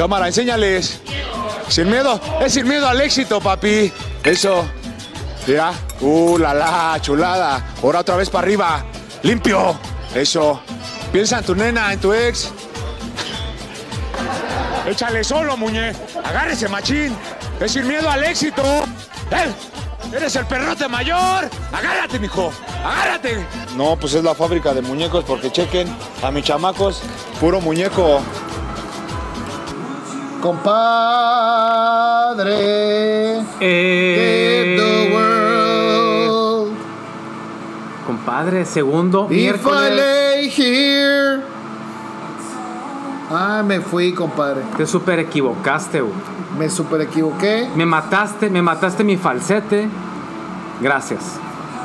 [0.00, 0.98] Cámara, enséñales.
[1.68, 3.92] Sin miedo, es sin miedo al éxito, papi.
[4.24, 4.64] Eso.
[5.46, 5.74] Mira.
[6.00, 7.62] Uh, la la, chulada.
[7.82, 8.82] Ahora otra vez para arriba.
[9.22, 9.78] Limpio.
[10.14, 10.62] Eso.
[11.12, 12.50] Piensa en tu nena, en tu ex.
[14.86, 15.92] Échale solo, muñe.
[16.24, 17.14] Agárrese, machín.
[17.60, 18.62] Es sin miedo al éxito.
[19.30, 20.16] ¡Eh!
[20.16, 21.50] ¡Eres el perrote mayor!
[21.72, 22.50] ¡Agárrate, mijo!
[22.82, 23.46] ¡Agárrate!
[23.76, 27.02] No, pues es la fábrica de muñecos porque chequen a mis chamacos.
[27.38, 28.22] Puro muñeco.
[30.40, 30.70] Compadre.
[33.60, 35.40] Eh, the world.
[38.06, 41.42] compadre, segundo If I lay here.
[43.30, 44.62] Ah, me fui, compadre.
[44.76, 46.12] Te super equivocaste, güey.
[46.58, 47.68] Me super equivoqué.
[47.76, 49.88] Me mataste, me mataste mi falsete.
[50.80, 51.38] Gracias.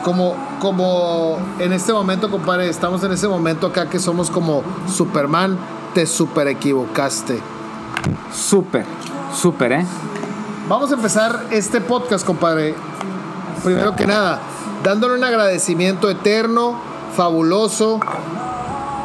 [0.04, 5.58] Como, como en este momento, compadre, estamos en ese momento acá que somos como Superman.
[5.94, 7.55] Te super equivocaste.
[8.34, 8.86] Súper,
[9.34, 9.86] súper, ¿eh?
[10.68, 12.74] Vamos a empezar este podcast, compadre.
[13.64, 14.40] Primero que nada,
[14.84, 16.76] dándole un agradecimiento eterno,
[17.16, 18.00] fabuloso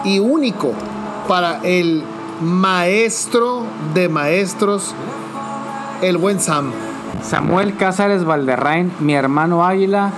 [0.05, 0.73] y único
[1.29, 2.03] para el
[2.41, 4.95] maestro de maestros,
[6.03, 6.73] el buen Sam.
[7.23, 10.13] Samuel Cázares Valderrain, mi hermano Águila.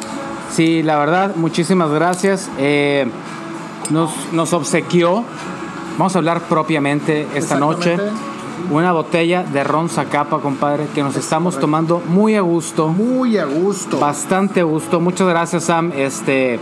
[0.52, 2.50] Sí, la verdad, muchísimas gracias.
[2.58, 3.06] Eh,
[3.90, 5.24] nos, nos obsequió,
[5.98, 7.98] vamos a hablar propiamente esta noche.
[8.70, 12.88] Una botella de ron Zacapa, compadre, que nos estamos tomando muy a gusto.
[12.88, 13.98] Muy a gusto.
[13.98, 15.00] Bastante a gusto.
[15.00, 15.92] Muchas gracias, Sam.
[15.96, 16.58] Este,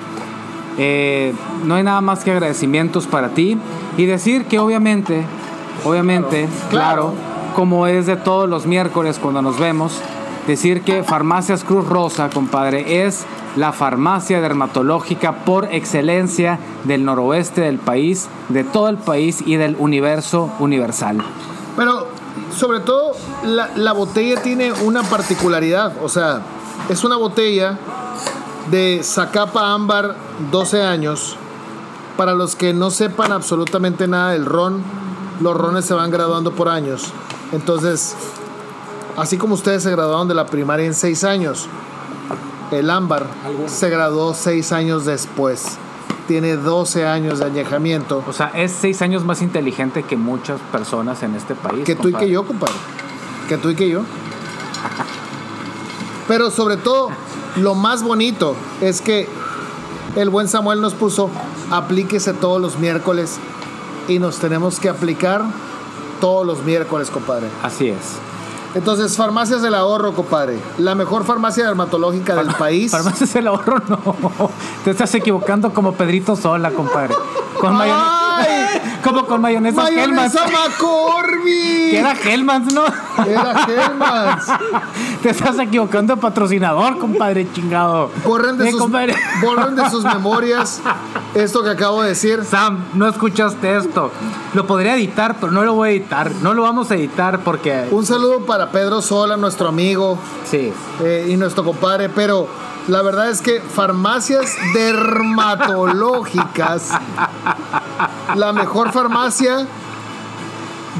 [0.78, 3.58] eh, no hay nada más que agradecimientos para ti
[3.96, 5.24] y decir que obviamente,
[5.84, 7.14] obviamente, Claro, claro,
[7.54, 10.00] como es de todos los miércoles cuando nos vemos,
[10.46, 17.78] decir que Farmacias Cruz Rosa, compadre, es la farmacia dermatológica por excelencia del noroeste del
[17.78, 21.18] país, de todo el país y del universo universal.
[21.76, 22.06] Pero
[22.56, 23.12] sobre todo
[23.44, 26.40] la, la botella tiene una particularidad, o sea,
[26.88, 27.78] es una botella
[28.70, 30.16] de Zacapa Ámbar
[30.50, 31.36] 12 años.
[32.16, 34.82] Para los que no sepan absolutamente nada del ron,
[35.40, 37.12] los rones se van graduando por años.
[37.52, 38.14] Entonces,
[39.16, 41.66] así como ustedes se graduaron de la primaria en 6 años,
[42.70, 43.26] el ámbar
[43.66, 45.78] se graduó 6 años después.
[46.30, 48.22] Tiene 12 años de añejamiento.
[48.28, 51.84] O sea, es seis años más inteligente que muchas personas en este país.
[51.84, 52.76] Que tú y que yo, compadre.
[53.48, 54.02] Que tú y que yo.
[56.28, 57.08] Pero sobre todo,
[57.56, 59.28] lo más bonito es que
[60.14, 61.30] el buen Samuel nos puso,
[61.68, 63.40] aplíquese todos los miércoles
[64.06, 65.42] y nos tenemos que aplicar
[66.20, 67.48] todos los miércoles, compadre.
[67.64, 68.29] Así es.
[68.74, 70.58] Entonces, Farmacias del Ahorro, compadre.
[70.78, 72.90] La mejor farmacia dermatológica del país.
[72.92, 74.50] Farmacias el ahorro, no.
[74.84, 77.14] Te estás equivocando como Pedrito Sola, compadre.
[77.58, 78.19] Con mayonesa.
[78.40, 78.80] ¡Ay!
[79.04, 79.82] como con mayonesa.
[79.82, 81.90] ¡Mayonesa McCormick!
[81.90, 82.84] Que era Hellmann's, ¿no?
[83.26, 84.44] Era Hellmann's.
[85.22, 88.10] Te estás equivocando de patrocinador, compadre chingado.
[88.24, 88.90] Borren de, Eh, sus,
[89.42, 90.80] borren de sus memorias
[91.34, 92.44] esto que acabo de decir.
[92.44, 94.10] Sam, no escuchaste esto.
[94.54, 96.30] Lo podría editar, pero no lo voy a editar.
[96.42, 97.86] No lo vamos a editar porque.
[97.90, 100.72] Un saludo para Pedro Sola, nuestro amigo Sí.
[101.02, 102.48] eh, y nuestro compadre, pero
[102.88, 106.90] la verdad es que farmacias dermatológicas,
[108.36, 109.66] la mejor farmacia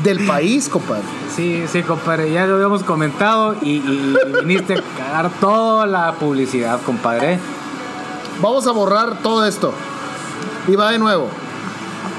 [0.03, 1.03] del país, compadre.
[1.34, 2.33] Sí, sí, compadre.
[2.33, 7.39] Ya lo habíamos comentado y, y- y viniste a cagar toda la publicidad, compadre.
[8.41, 9.72] Vamos a borrar todo esto.
[10.69, 11.28] Y va de nuevo.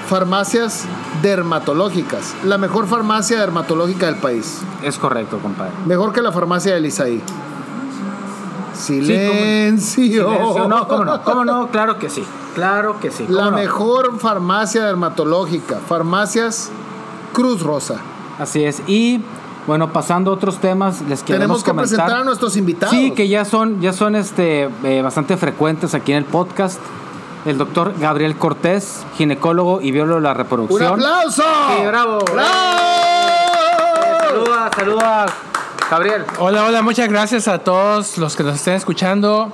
[0.10, 0.86] Farmacias
[1.22, 4.60] dermatológicas, la mejor farmacia dermatológica del país.
[4.84, 5.72] Es correcto, compadre.
[5.86, 7.22] Mejor que la farmacia del Isaí.
[8.74, 9.32] Silencio.
[9.80, 10.68] Silencio.
[10.68, 12.24] No, cómo no, cómo no, claro que sí.
[12.56, 13.26] Claro que sí.
[13.30, 13.52] La no.
[13.52, 15.80] mejor farmacia dermatológica.
[15.88, 16.70] Farmacias
[17.34, 17.96] Cruz Rosa.
[18.40, 18.82] Así es.
[18.88, 19.22] Y
[19.68, 21.90] bueno, pasando a otros temas, les Tenemos queremos que comentar.
[21.98, 22.96] presentar a nuestros invitados.
[22.96, 26.80] Sí, que ya son, ya son este, eh, bastante frecuentes aquí en el podcast.
[27.46, 30.94] El doctor Gabriel Cortés, ginecólogo y biólogo de la ¡Un reproducción.
[30.94, 31.44] aplauso!
[31.78, 32.20] Sí, bravo,
[34.28, 35.26] Saluda, saluda,
[35.90, 36.26] Gabriel.
[36.40, 39.52] Hola, hola, muchas gracias a todos los que nos estén escuchando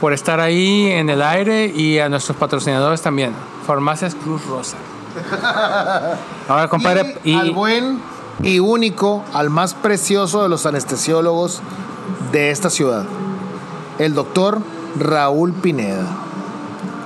[0.00, 3.32] por estar ahí en el aire y a nuestros patrocinadores también,
[3.66, 4.76] Farmacias Cruz Rosa.
[6.48, 8.00] Ahora, compadre, y, y, al buen
[8.42, 11.60] y único, al más precioso de los anestesiólogos
[12.32, 13.04] de esta ciudad,
[13.98, 14.60] el doctor
[14.98, 16.06] Raúl Pineda.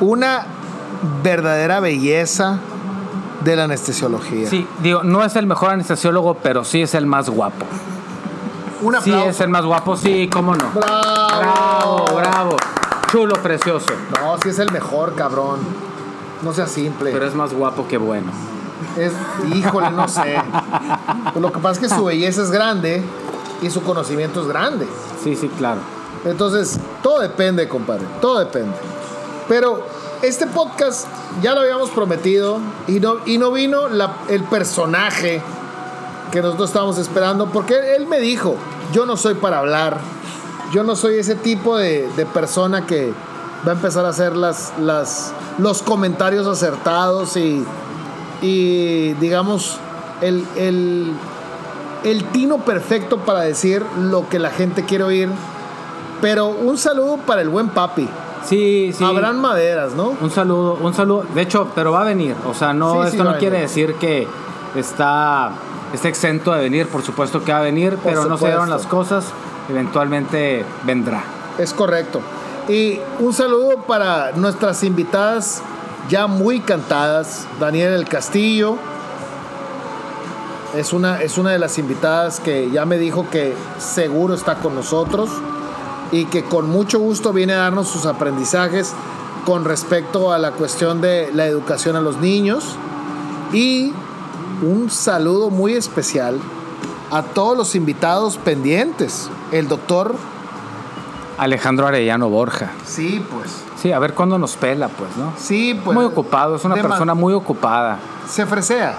[0.01, 0.47] Una
[1.23, 2.59] verdadera belleza
[3.43, 4.49] de la anestesiología.
[4.49, 7.67] sí, digo, no es el mejor anestesiólogo, pero sí es el más guapo.
[8.83, 9.31] Un Sí aplauso.
[9.31, 10.71] es el más guapo, sí, cómo no.
[10.75, 12.05] ¡Bravo!
[12.05, 12.57] Bravo, bravo.
[13.15, 13.93] Chulo, precioso.
[14.21, 15.61] No, sí es el mejor, cabrón.
[16.43, 17.13] No sea simple.
[17.13, 18.33] Pero es más guapo que bueno.
[18.99, 19.13] Es,
[19.55, 20.35] híjole, no sé.
[21.33, 23.05] Pues lo que pasa es que su belleza es grande
[23.63, 24.89] y su conocimiento es grande.
[25.23, 25.81] Sí, sí, claro.
[26.25, 28.05] Entonces, todo depende, compadre.
[28.21, 28.75] Todo depende.
[29.49, 29.87] Pero
[30.23, 31.07] este podcast
[31.41, 32.59] ya lo habíamos prometido
[32.89, 35.41] y no, y no vino la- el personaje
[36.33, 38.57] que nosotros estábamos esperando porque él me dijo,
[38.93, 40.01] yo no soy para hablar,
[40.73, 43.13] yo no soy ese tipo de, de persona que
[43.67, 47.65] va a empezar a hacer las, las, los comentarios acertados y,
[48.43, 49.79] y digamos,
[50.21, 51.13] el, el,
[52.05, 55.29] el tino perfecto para decir lo que la gente quiere oír.
[56.21, 58.09] Pero un saludo para el buen papi.
[58.45, 59.03] Sí, sí.
[59.03, 60.15] Abraham Maderas, ¿no?
[60.21, 61.25] Un saludo, un saludo.
[61.35, 62.35] De hecho, pero va a venir.
[62.47, 64.29] O sea, no, Sí, esto no quiere decir que
[64.75, 65.51] está,
[65.93, 66.89] está exento de venir.
[66.89, 69.27] Por supuesto que va a venir, pero no se dieron las cosas.
[69.69, 71.25] Eventualmente vendrá.
[71.59, 72.21] Es correcto.
[72.69, 75.63] Y un saludo para nuestras invitadas
[76.09, 78.77] ya muy cantadas, Daniel del Castillo.
[80.75, 84.75] Es una, es una de las invitadas que ya me dijo que seguro está con
[84.75, 85.31] nosotros
[86.11, 88.93] y que con mucho gusto viene a darnos sus aprendizajes
[89.45, 92.77] con respecto a la cuestión de la educación a los niños.
[93.53, 93.93] Y
[94.63, 96.39] un saludo muy especial
[97.11, 99.29] a todos los invitados pendientes.
[99.55, 100.15] El doctor,
[101.39, 102.71] Alejandro Arellano Borja.
[102.85, 103.63] sí, pues.
[103.81, 105.33] Sí, a ver cuándo nos pela, pues, ¿no?
[105.37, 105.95] Sí, pues.
[105.95, 107.99] muy ocupado, es una persona muy ocupada.
[108.29, 108.95] Se fresea.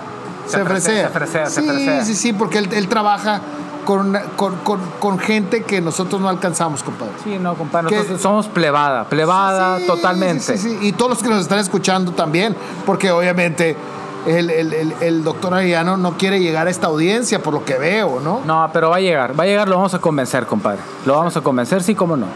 [0.46, 1.08] Se, Se fresea.
[1.08, 2.06] se fresea, se sí, fresea.
[2.06, 3.42] Sí, sí, porque él, él trabaja
[3.84, 7.14] con, una- con, con- con gente que nosotros no alcanzamos, compadre.
[7.24, 10.56] Sí, no, compadre, Que- nosotros somos plebada, plebada Sí, totalmente.
[10.58, 10.78] sí, sí.
[10.82, 12.56] Y todos los que nos están escuchando también,
[12.86, 13.76] porque obviamente
[14.26, 17.76] el, el- el- el doctor Arellano no quiere llegar a esta audiencia, por lo que
[17.78, 18.42] veo, ¿no?
[18.46, 20.80] No, pero va a llegar, va a llegar, lo vamos a convencer, compadre.
[21.06, 22.28] Lo vamos a convencer, sí, cómo no.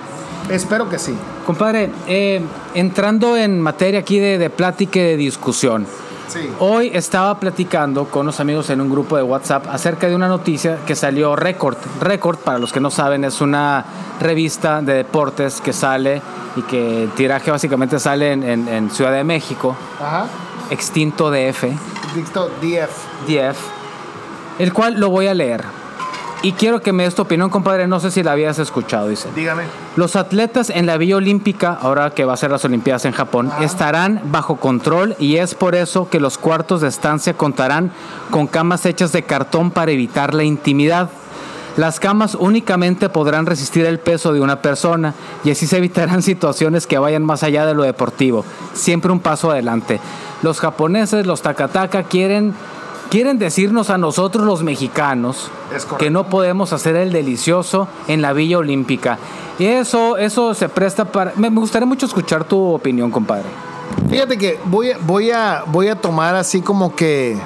[0.49, 1.15] Espero que sí.
[1.45, 2.41] Compadre, eh,
[2.73, 5.85] entrando en materia aquí de, de plática y de discusión.
[6.27, 6.47] Sí.
[6.59, 10.77] Hoy estaba platicando con unos amigos en un grupo de WhatsApp acerca de una noticia
[10.85, 11.77] que salió Record.
[12.01, 13.83] Record, para los que no saben, es una
[14.19, 16.21] revista de deportes que sale
[16.55, 20.25] y que el tiraje básicamente sale en, en- en Ciudad de México, Ajá.
[20.69, 21.63] Extinto DF,
[22.15, 23.27] Dicto DF.
[23.27, 23.57] DF,
[24.59, 25.63] el cual lo voy a leer.
[26.41, 27.85] Y quiero que me des tu opinión, compadre.
[27.85, 29.27] No sé si la habías escuchado, dice.
[29.35, 29.63] Dígame.
[29.97, 33.51] Los atletas en la Villa Olímpica, ahora que va a ser las Olimpiadas en Japón,
[33.59, 37.91] estarán bajo control y es por eso que los cuartos de estancia contarán
[38.31, 41.09] con camas hechas de cartón para evitar la intimidad.
[41.79, 45.13] Las camas únicamente podrán resistir el peso de una persona
[45.45, 48.43] y así se evitarán situaciones que vayan más allá de lo deportivo.
[48.73, 50.01] Siempre un paso adelante.
[50.41, 52.53] Los japoneses, los takataka, quieren,
[53.09, 55.51] quieren decirnos a nosotros los mexicanos
[55.97, 59.17] que no podemos hacer el delicioso en la Villa Olímpica.
[59.57, 61.31] Y eso, eso se presta para...
[61.37, 63.47] Me gustaría mucho escuchar tu opinión, compadre.
[64.09, 67.37] Fíjate que voy voy a, voy a tomar así como que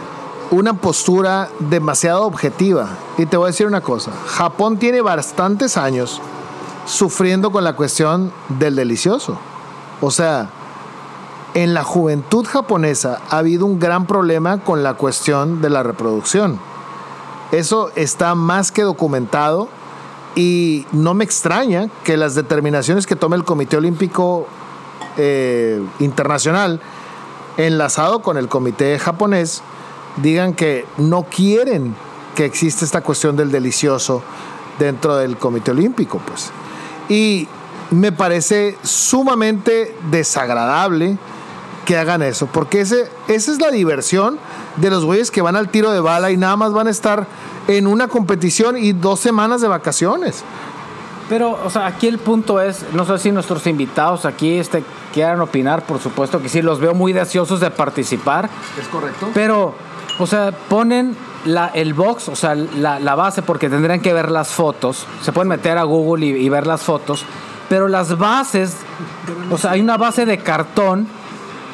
[0.54, 2.90] una postura demasiado objetiva.
[3.18, 4.12] Y te voy a decir una cosa.
[4.28, 6.22] Japón tiene bastantes años
[6.86, 9.38] sufriendo con la cuestión del delicioso.
[10.02, 10.50] O sea,
[11.54, 16.60] en la juventud japonesa ha habido un gran problema con la cuestión de la reproducción.
[17.52, 19.70] Eso está más que documentado
[20.36, 24.48] y no me extraña que las determinaciones que tome el Comité Olímpico
[25.18, 26.80] eh, Internacional,
[27.58, 29.62] enlazado con el Comité japonés,
[30.18, 31.95] digan que no quieren
[32.36, 34.24] que exista esta cuestión del delicioso
[34.79, 36.51] dentro del Comité Olímpico, pues.
[37.10, 37.48] Y
[37.91, 41.17] me parece sumamente desagradable
[41.86, 44.39] que hagan eso, porque ese, esa es la diversión
[44.77, 47.27] de los güeyes que van al tiro de bala y nada más van a estar
[47.67, 50.43] en una competición y dos semanas de vacaciones.
[51.29, 55.39] Pero, o sea, aquí el punto es, no sé si nuestros invitados aquí este, quieran
[55.41, 59.29] opinar, por supuesto que sí, los veo muy deseosos de participar, ¿Es correcto?
[59.34, 59.74] pero,
[60.20, 61.15] o sea, ponen
[61.46, 65.32] la, el box, o sea, la, la base, porque tendrían que ver las fotos, se
[65.32, 67.25] pueden meter a Google y, y ver las fotos,
[67.70, 68.77] pero las bases,
[69.51, 71.08] o sea, hay una base de cartón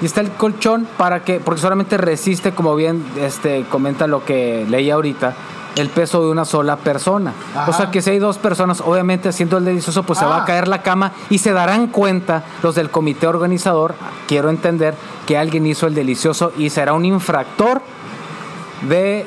[0.01, 4.65] y está el colchón para que, porque solamente resiste, como bien este, comenta lo que
[4.69, 5.33] leí ahorita,
[5.75, 7.33] el peso de una sola persona.
[7.55, 7.69] Ajá.
[7.69, 10.43] O sea que si hay dos personas, obviamente haciendo el delicioso, pues se va Ah.
[10.43, 13.93] a caer la cama y se darán cuenta los del comité organizador,
[14.27, 14.95] quiero entender,
[15.27, 17.81] que alguien hizo el delicioso y será un infractor
[18.87, 19.25] de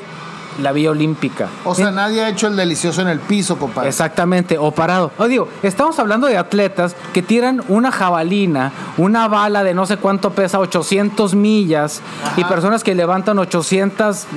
[0.61, 1.47] la vía olímpica.
[1.65, 3.89] O sea, nadie ha hecho el delicioso en el piso, compadre.
[3.89, 5.11] Exactamente, o parado.
[5.17, 9.97] O digo, estamos hablando de atletas que tiran una jabalina, una bala de no sé
[9.97, 12.01] cuánto pesa, 800 millas,
[12.37, 14.27] y personas que levantan 800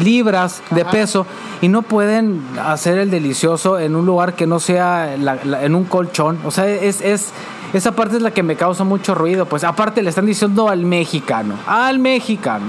[0.00, 0.90] libras de Ajá.
[0.92, 1.26] peso
[1.60, 5.74] y no pueden hacer el delicioso en un lugar que no sea la- la- en
[5.74, 6.38] un colchón.
[6.44, 7.30] O sea, es, es
[7.72, 9.46] esa parte es la que me causa mucho ruido.
[9.46, 12.66] Pues aparte le están diciendo al mexicano, al mexicano.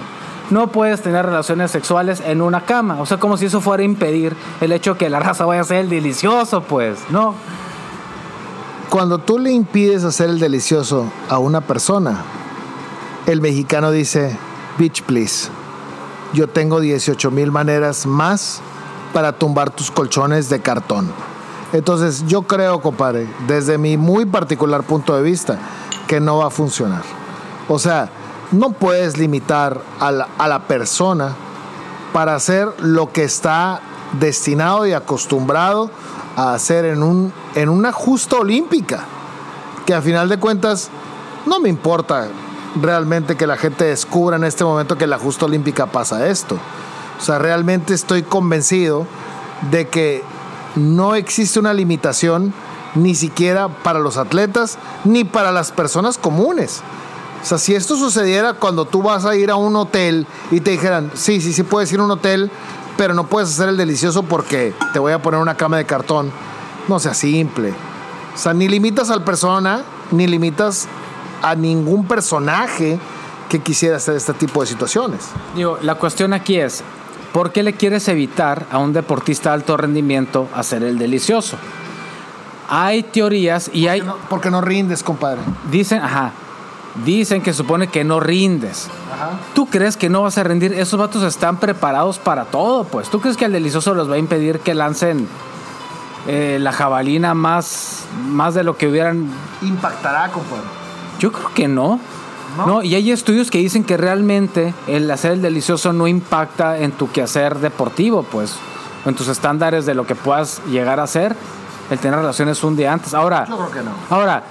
[0.50, 3.00] No puedes tener relaciones sexuales en una cama.
[3.00, 5.78] O sea, como si eso fuera impedir el hecho que la raza vaya a ser
[5.78, 7.36] el delicioso, pues, ¿no?
[8.90, 12.24] Cuando tú le impides hacer el delicioso a una persona,
[13.26, 14.38] el mexicano dice,
[14.78, 15.50] bitch, please.
[16.34, 18.62] Yo tengo 18 mil maneras más
[19.14, 21.12] para tumbar tus colchones de cartón.
[21.74, 25.58] Entonces yo creo, compadre, desde mi muy particular punto de vista,
[26.08, 27.04] que no va a funcionar.
[27.68, 28.10] O sea,
[28.56, 31.36] no puedes limitar a la, persona
[32.14, 33.82] para hacer lo que está
[34.20, 35.92] destinado y acostumbrado
[36.36, 39.06] a hacer en, un, en una justa olímpica.
[39.86, 40.90] Que a final de cuentas
[41.46, 42.28] no me importa
[42.82, 46.58] realmente que la gente descubra en este momento que la justa olímpica pasa esto.
[47.18, 49.06] O sea, realmente estoy convencido
[49.70, 50.24] de que
[50.76, 52.54] no existe una limitación
[52.96, 56.82] ni siquiera para los atletas ni para las personas comunes.
[57.46, 60.72] O sea, si esto sucediera cuando tú vas a ir a un hotel y te
[60.72, 62.50] dijeran, sí, sí, sí puedes ir a un hotel,
[62.98, 66.32] pero no puedes hacer el delicioso porque te voy a poner una cama de cartón.
[66.88, 67.72] No sea simple.
[68.34, 70.88] O sea, ni limitas al persona, ni limitas
[71.44, 72.98] a ningún personaje
[73.48, 75.28] que quisiera hacer este tipo de situaciones.
[75.56, 76.84] Digo, la cuestión aquí es,
[77.32, 81.58] ¿por qué le quieres evitar a un deportista de alto rendimiento hacer el delicioso?
[82.70, 84.02] Hay teorías y hay...
[84.02, 85.42] No, porque no rindes, compadre.
[85.70, 86.32] Dicen, ajá,
[87.04, 88.88] dicen que supone que no rindes.
[89.14, 89.32] Ajá.
[89.54, 90.74] ¿Tú crees que no vas a rendir?
[90.74, 93.10] Esos vatos están preparados para todo, pues.
[93.10, 95.28] ¿Tú crees que el delicioso los va a impedir que lancen
[96.28, 99.28] eh, la jabalina más, más de lo que hubieran...
[99.62, 100.64] Impactará, compadre.
[101.20, 102.00] Yo creo que no.
[102.58, 102.66] ¿No?
[102.68, 106.94] No, y hay estudios que dicen que realmente el hacer el delicioso no impacta en
[106.94, 108.56] tu quehacer deportivo, pues,
[109.06, 111.36] en tus estándares de lo que puedas llegar a hacer,
[111.92, 113.14] el tener relaciones un día antes.
[113.14, 113.92] Ahora, Yo creo que no.
[114.10, 114.44] ahora,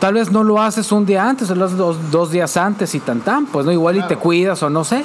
[0.00, 2.94] tal vez no lo haces un día antes, o lo haces dos, dos días antes
[2.94, 3.72] y tan tan, pues, ¿no?
[3.72, 5.04] Igual y te cuidas o no sé.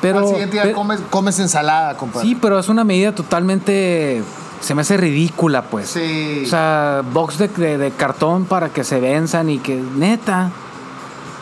[0.00, 2.28] Pero, Al siguiente día comes, comes ensalada, compadre.
[2.28, 4.22] sí, pero es una medida totalmente,
[4.60, 5.88] se me hace ridícula, pues.
[5.88, 6.42] Sí.
[6.44, 10.50] O sea, box de, de- de cartón para que se venzan y que, neta.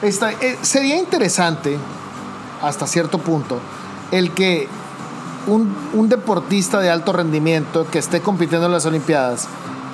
[0.02, 1.76] Eh, sería interesante,
[2.62, 3.58] hasta cierto punto,
[4.12, 4.68] el que
[5.46, 9.48] un, un deportista de alto rendimiento que esté compitiendo en las Olimpiadas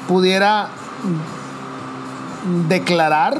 [0.07, 0.69] pudiera
[2.69, 3.39] declarar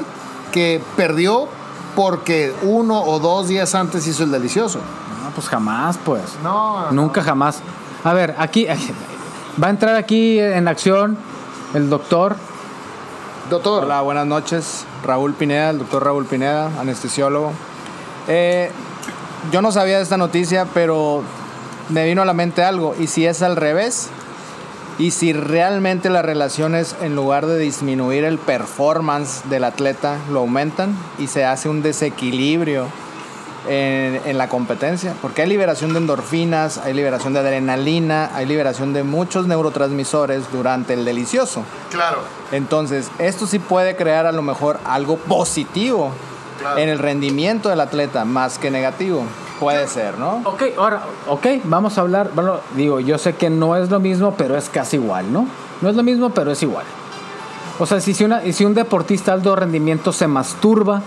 [0.51, 1.47] que perdió
[1.95, 4.79] porque uno o dos días antes hizo el delicioso.
[5.23, 6.23] No, pues jamás, pues.
[6.43, 7.61] No, Nunca jamás.
[8.03, 8.67] A ver, aquí
[9.61, 11.17] va a entrar aquí en acción
[11.73, 12.35] el doctor.
[13.49, 14.85] Doctor, Hola, buenas noches.
[15.03, 17.51] Raúl Pineda, el doctor Raúl Pineda, anestesiólogo.
[18.27, 18.71] Eh,
[19.51, 21.23] yo no sabía de esta noticia, pero
[21.89, 22.95] me vino a la mente algo.
[22.97, 24.09] ¿Y si es al revés?
[25.01, 30.95] ¿Y si realmente las relaciones, en lugar de disminuir el performance del atleta, lo aumentan
[31.17, 32.85] y se hace un desequilibrio
[33.67, 35.15] en, en la competencia?
[35.19, 40.93] Porque hay liberación de endorfinas, hay liberación de adrenalina, hay liberación de muchos neurotransmisores durante
[40.93, 41.63] el delicioso.
[41.89, 42.19] claro.
[42.51, 46.11] Entonces, esto sí puede crear a lo mejor algo positivo
[46.59, 46.77] Claro.
[46.77, 49.23] en el rendimiento del atleta, más que negativo.
[49.61, 50.41] Puede ser, ¿no?
[50.45, 52.31] Ok, ahora, ok, vamos a hablar.
[52.33, 55.45] Bueno, digo, yo sé que no es lo mismo, pero es casi igual, ¿no?
[55.81, 56.85] No es lo mismo, pero es igual.
[57.77, 61.03] O sea, si, si, una, si un deportista de alto rendimiento se masturba,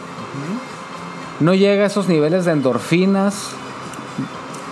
[1.40, 3.48] no llega a esos niveles de endorfinas,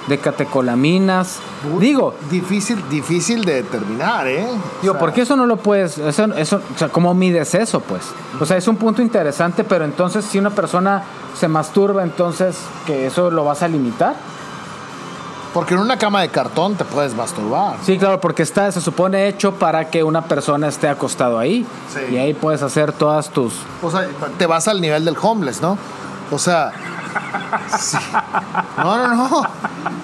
[0.07, 1.41] de catecolaminas.
[1.81, 4.47] Digo, Difícil, difícil de determinar, ¿eh?
[4.81, 5.99] Digo, O sea, ¿por qué eso no lo puedes?
[5.99, 8.03] Eso, eso, o sea, ¿cómo mides eso, pues?
[8.41, 11.03] O sea, es un punto interesante, pero entonces si una persona
[11.39, 14.15] se masturba, entonces que eso lo vas a limitar.
[15.53, 17.77] Porque en una cama de cartón te puedes masturbar.
[17.83, 21.67] Sí, claro, porque está, se supone hecho para que una persona esté acostado ahí.
[21.93, 22.15] Sí.
[22.15, 23.53] Y ahí puedes hacer todas tus.
[23.83, 24.09] O sea,
[24.39, 25.77] te vas al nivel del homeless, ¿no?
[26.31, 26.73] O sea.
[27.79, 27.99] sí.
[28.79, 29.43] No, no, no.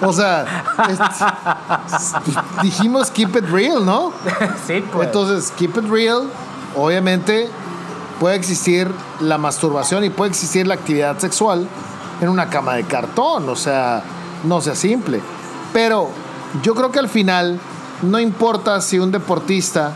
[0.07, 0.45] O sea,
[0.87, 2.13] es-
[2.61, 4.13] dijimos keep it real, ¿no?
[4.67, 6.29] sí, Entonces, keep it real,
[6.75, 7.49] obviamente
[8.19, 11.67] puede existir la masturbación y puede existir la actividad sexual
[12.21, 14.03] en una cama de cartón, o sea,
[14.43, 15.21] no sea simple.
[15.73, 16.09] Pero
[16.63, 17.59] yo creo que al final
[18.01, 19.93] no importa si un deportista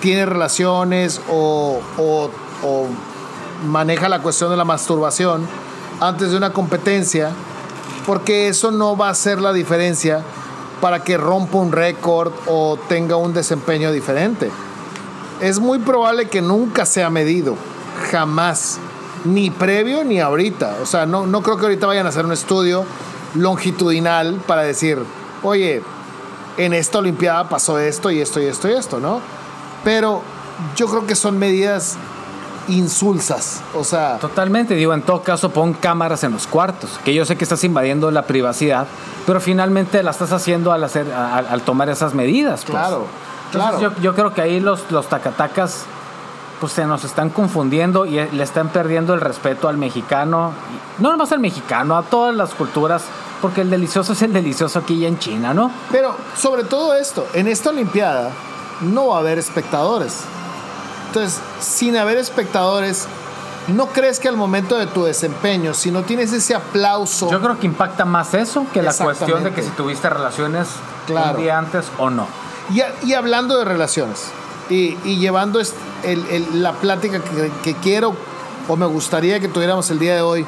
[0.00, 2.30] tiene relaciones o, o-
[2.66, 2.86] o
[3.66, 5.46] maneja la cuestión de la masturbación
[6.00, 7.30] antes de una competencia,
[8.06, 10.22] porque eso no va a ser la diferencia
[10.80, 14.50] para que rompa un récord o tenga un desempeño diferente.
[15.40, 17.56] Es muy probable que nunca sea medido,
[18.10, 18.78] jamás,
[19.24, 20.76] ni previo ni ahorita.
[20.82, 22.84] O sea, no, no creo que ahorita vayan a hacer un estudio
[23.34, 24.98] longitudinal para decir,
[25.42, 25.82] oye,
[26.56, 29.20] en esta Olimpiada pasó esto y esto y esto y esto, ¿no?
[29.82, 30.22] Pero
[30.76, 31.96] yo creo que son medidas
[32.68, 33.60] insulsas.
[33.74, 37.36] O sea, Totalmente, digo, en todo caso pon cámaras en los cuartos, que yo sé
[37.36, 38.86] que estás invadiendo la privacidad,
[39.26, 42.64] pero finalmente la estás haciendo al, hacer, al tomar esas medidas.
[42.64, 42.78] pues.
[42.78, 43.06] claro,
[43.54, 43.94] Entonces, claro.
[43.96, 45.84] Yo, yo creo que ahí los, los tacatacas
[46.60, 50.52] pues se nos están confundiendo y eh, le están perdiendo el respeto al mexicano,
[50.98, 53.02] no nomás al mexicano, a todas las culturas,
[53.42, 55.70] porque el delicioso es el delicioso aquí y en China, ¿no?
[55.90, 58.30] Pero sobre todo esto, en esta Olimpiada
[58.80, 60.20] no va a haber espectadores.
[61.08, 63.06] Entonces, sin haber espectadores,
[63.68, 67.58] ¿no crees que al momento de tu desempeño, si no tienes ese aplauso, Yo creo
[67.58, 70.68] que impacta más eso que la cuestión de que si tuviste relaciones
[71.06, 71.36] Claro.
[71.36, 72.26] un día antes o no.
[73.02, 74.26] Y, hablando de relaciones
[74.70, 78.14] y, y llevando est- el- el- la plática que, que quiero
[78.68, 80.46] o me gustaría que tuviéramos el día de hoy,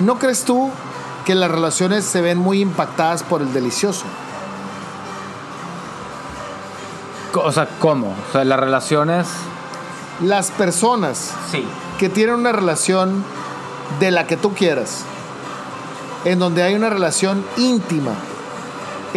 [0.00, 0.70] ¿no crees tú
[1.24, 4.04] que las relaciones se ven muy impactadas por el delicioso?
[7.34, 8.14] O sea, ¿cómo?
[8.28, 9.26] O sea, las relaciones...
[10.22, 11.62] Las personas Sí.
[11.98, 13.22] que tienen una relación
[14.00, 15.02] de la que tú quieras,
[16.24, 18.12] en donde hay una relación íntima,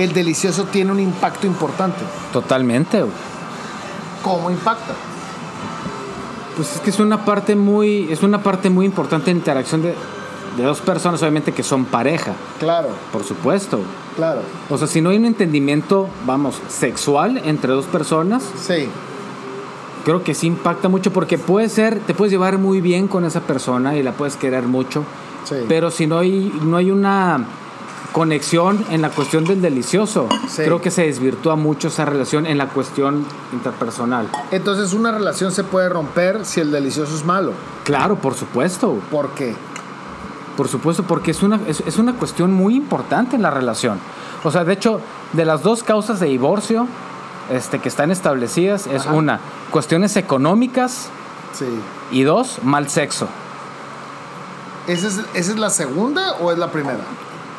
[0.03, 1.99] el delicioso tiene un impacto importante.
[2.33, 3.13] Totalmente, güey.
[4.23, 4.93] ¿Cómo impacta?
[6.55, 9.95] Pues es que es una parte muy, es una parte muy importante en interacción de,
[10.57, 13.79] de dos personas, obviamente que son pareja, Claro, por supuesto.
[14.17, 14.41] claro.
[14.69, 18.89] O sea, si no hay un entendimiento, vamos, sexual entre dos personas, Sí,
[20.03, 23.39] creo que sí impacta mucho porque puede ser, te puedes llevar muy bien con esa
[23.39, 25.03] persona y la puedes querer mucho,
[25.45, 25.55] sí.
[25.69, 27.45] pero si no hay, no hay una
[28.11, 30.63] conexión en la cuestión del delicioso, Sí.
[30.63, 34.27] creo que se desvirtúa mucho esa relación en la cuestión interpersonal.
[34.51, 37.53] Entonces una relación se puede romper si el delicioso es malo.
[37.83, 38.95] Claro, por supuesto.
[39.11, 39.55] ¿Por qué?
[40.57, 43.99] Por supuesto, porque es una, es, es una cuestión muy importante en la relación.
[44.43, 44.99] O sea, de hecho,
[45.33, 46.87] de las dos causas de divorcio
[47.51, 49.13] este, que están establecidas, es Ajá.
[49.15, 49.39] una,
[49.71, 51.09] cuestiones económicas
[51.53, 51.65] Sí.
[52.11, 53.27] y dos, mal sexo.
[54.87, 56.99] ¿Esa es, esa es la segunda o es la primera?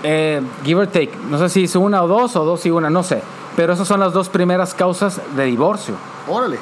[0.02, 2.88] Eh, give or take, no sé si es una o dos o dos y una,
[2.90, 3.22] no sé.
[3.56, 5.94] Pero esas son las dos primeras causas de divorcio.
[6.28, 6.58] Órale.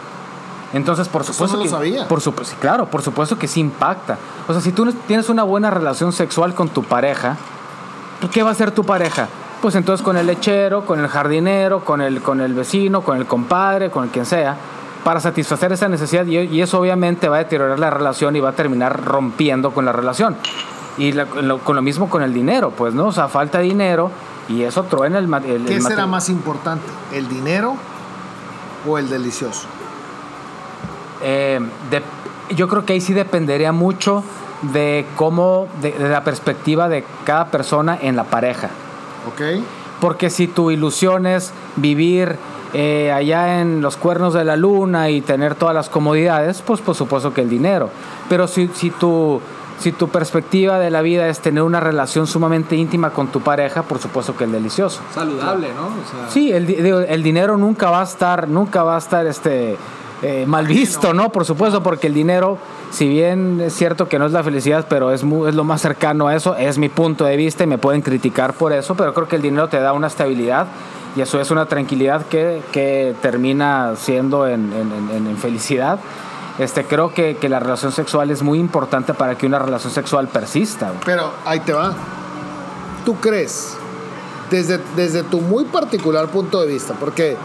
[0.72, 2.08] Entonces, por Eso supuesto lo que sabía.
[2.08, 4.18] por supu- sí, claro, por supuesto que sí impacta.
[4.48, 7.36] O sea, si tú tienes una buena relación sexual con tu pareja,
[8.20, 9.28] pues, ¿qué va a hacer tu pareja?
[9.62, 13.26] Pues entonces con el lechero, con el jardinero, con el con el vecino, con el
[13.26, 14.56] compadre, con el quien sea,
[15.04, 18.50] para satisfacer esa necesidad y, y eso obviamente va a deteriorar la relación y va
[18.50, 20.36] a terminar rompiendo con la relación.
[20.98, 23.06] Y la- lo- con lo mismo con el dinero, pues, ¿no?
[23.06, 24.10] O sea, falta dinero
[24.48, 25.28] y eso truena el,
[25.66, 26.84] ¿Qué el será más importante?
[27.12, 27.74] ¿El dinero
[28.86, 29.66] o el delicioso?
[31.22, 34.22] Eh, de- yo creo que ahí sí dependería mucho
[34.72, 38.68] de cómo, de, de la perspectiva de cada persona en la pareja.
[39.28, 39.62] ¿Ok?
[40.00, 42.36] Porque si tu ilusión es vivir
[42.74, 46.94] eh, allá en los cuernos de la luna y tener todas las comodidades, pues por
[46.94, 47.90] supuesto que el dinero.
[48.28, 49.40] Pero si, si, tu,
[49.78, 53.82] si tu perspectiva de la vida es tener una relación sumamente íntima con tu pareja,
[53.82, 55.00] por supuesto que el delicioso.
[55.14, 55.86] Saludable, ¿no?
[55.86, 59.76] O sea, Sí, el, el dinero nunca va a estar, nunca va a estar este
[60.22, 61.30] eh, mal visto, ¿no?
[61.30, 62.58] Por supuesto, porque el dinero,
[62.90, 65.80] si bien es cierto que no es la felicidad, pero es, mu- es lo más
[65.80, 69.14] cercano a eso, es mi punto de vista y me pueden criticar por eso, pero
[69.14, 70.66] creo que el dinero te da una estabilidad
[71.14, 76.00] y eso es una tranquilidad que, que termina siendo en, en- en- en felicidad.
[76.58, 80.28] Este, creo que, que la relación sexual es muy importante para que una relación sexual
[80.28, 80.92] persista.
[81.04, 81.94] Pero ahí te va.
[83.04, 83.76] ¿Tú crees,
[84.50, 87.36] desde, desde tu muy particular punto de vista, porque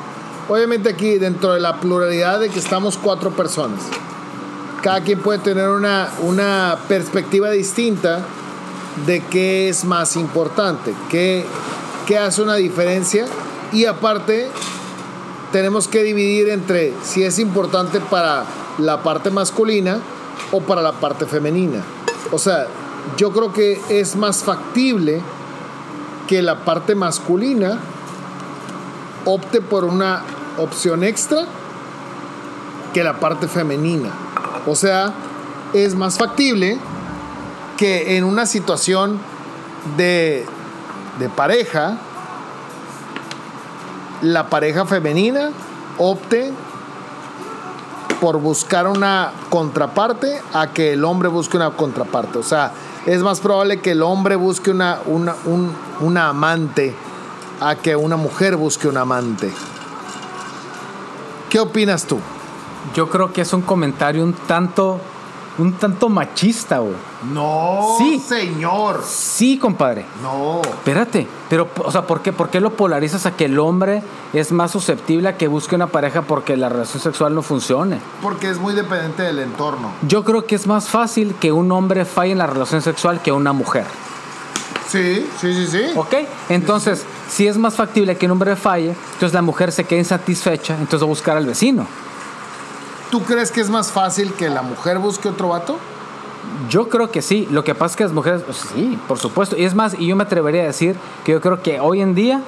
[0.49, 3.81] obviamente aquí dentro de la pluralidad de que estamos cuatro personas,
[4.81, 8.21] cada quien puede tener una, una perspectiva distinta
[9.05, 11.45] de qué es más importante, qué,
[12.05, 13.25] qué hace una diferencia
[13.71, 14.49] y aparte
[15.51, 18.43] tenemos que dividir entre si es importante para
[18.77, 19.99] la parte masculina
[20.51, 21.81] o para la parte femenina.
[22.31, 22.67] O sea,
[23.17, 25.21] yo creo que es más factible
[26.27, 27.79] que la parte masculina
[29.25, 30.23] opte por una
[30.57, 31.45] opción extra
[32.93, 34.09] que la parte femenina.
[34.67, 35.13] O sea,
[35.73, 36.77] es más factible
[37.77, 39.19] que en una situación
[39.97, 40.45] de,
[41.19, 41.97] de pareja,
[44.21, 45.49] la pareja femenina
[45.97, 46.53] opte
[48.23, 52.37] por buscar una contraparte a que el hombre busque una contraparte.
[52.37, 52.71] O sea,
[53.05, 56.95] es más probable que el hombre busque una, una, un- una amante
[57.59, 59.51] a que una mujer busque un amante.
[61.49, 62.17] ¿Qué opinas tú?
[62.95, 65.01] Yo creo que es un comentario un tanto
[65.57, 66.95] un tanto machista, güey.
[67.31, 68.19] No, Sí.
[68.19, 69.01] señor.
[69.05, 70.05] Sí, compadre.
[70.21, 70.61] No.
[70.63, 74.01] Espérate, pero, o sea, ¿por qué, ¿por qué lo polarizas a que el hombre
[74.33, 77.99] es más susceptible a que busque una pareja porque la relación sexual no funcione?
[78.21, 79.91] Porque es muy dependiente del entorno.
[80.07, 83.31] Yo creo que es más fácil que un hombre falle en la relación sexual que
[83.31, 83.85] una mujer.
[84.87, 85.83] Sí, sí, sí, sí.
[85.95, 86.13] ¿Ok?
[86.49, 90.73] Entonces, si es más factible que un hombre falle, entonces la mujer se quede insatisfecha,
[90.75, 91.87] entonces va a buscar al vecino.
[93.13, 95.77] ¿Tú crees que es más fácil que la mujer busque otro vato?
[96.67, 97.47] Yo creo que sí.
[97.51, 99.55] Lo que pasa es que las mujeres, pues, sí, por supuesto.
[99.55, 102.15] Y es más, y yo me atrevería a decir que yo creo que hoy en
[102.15, 102.41] día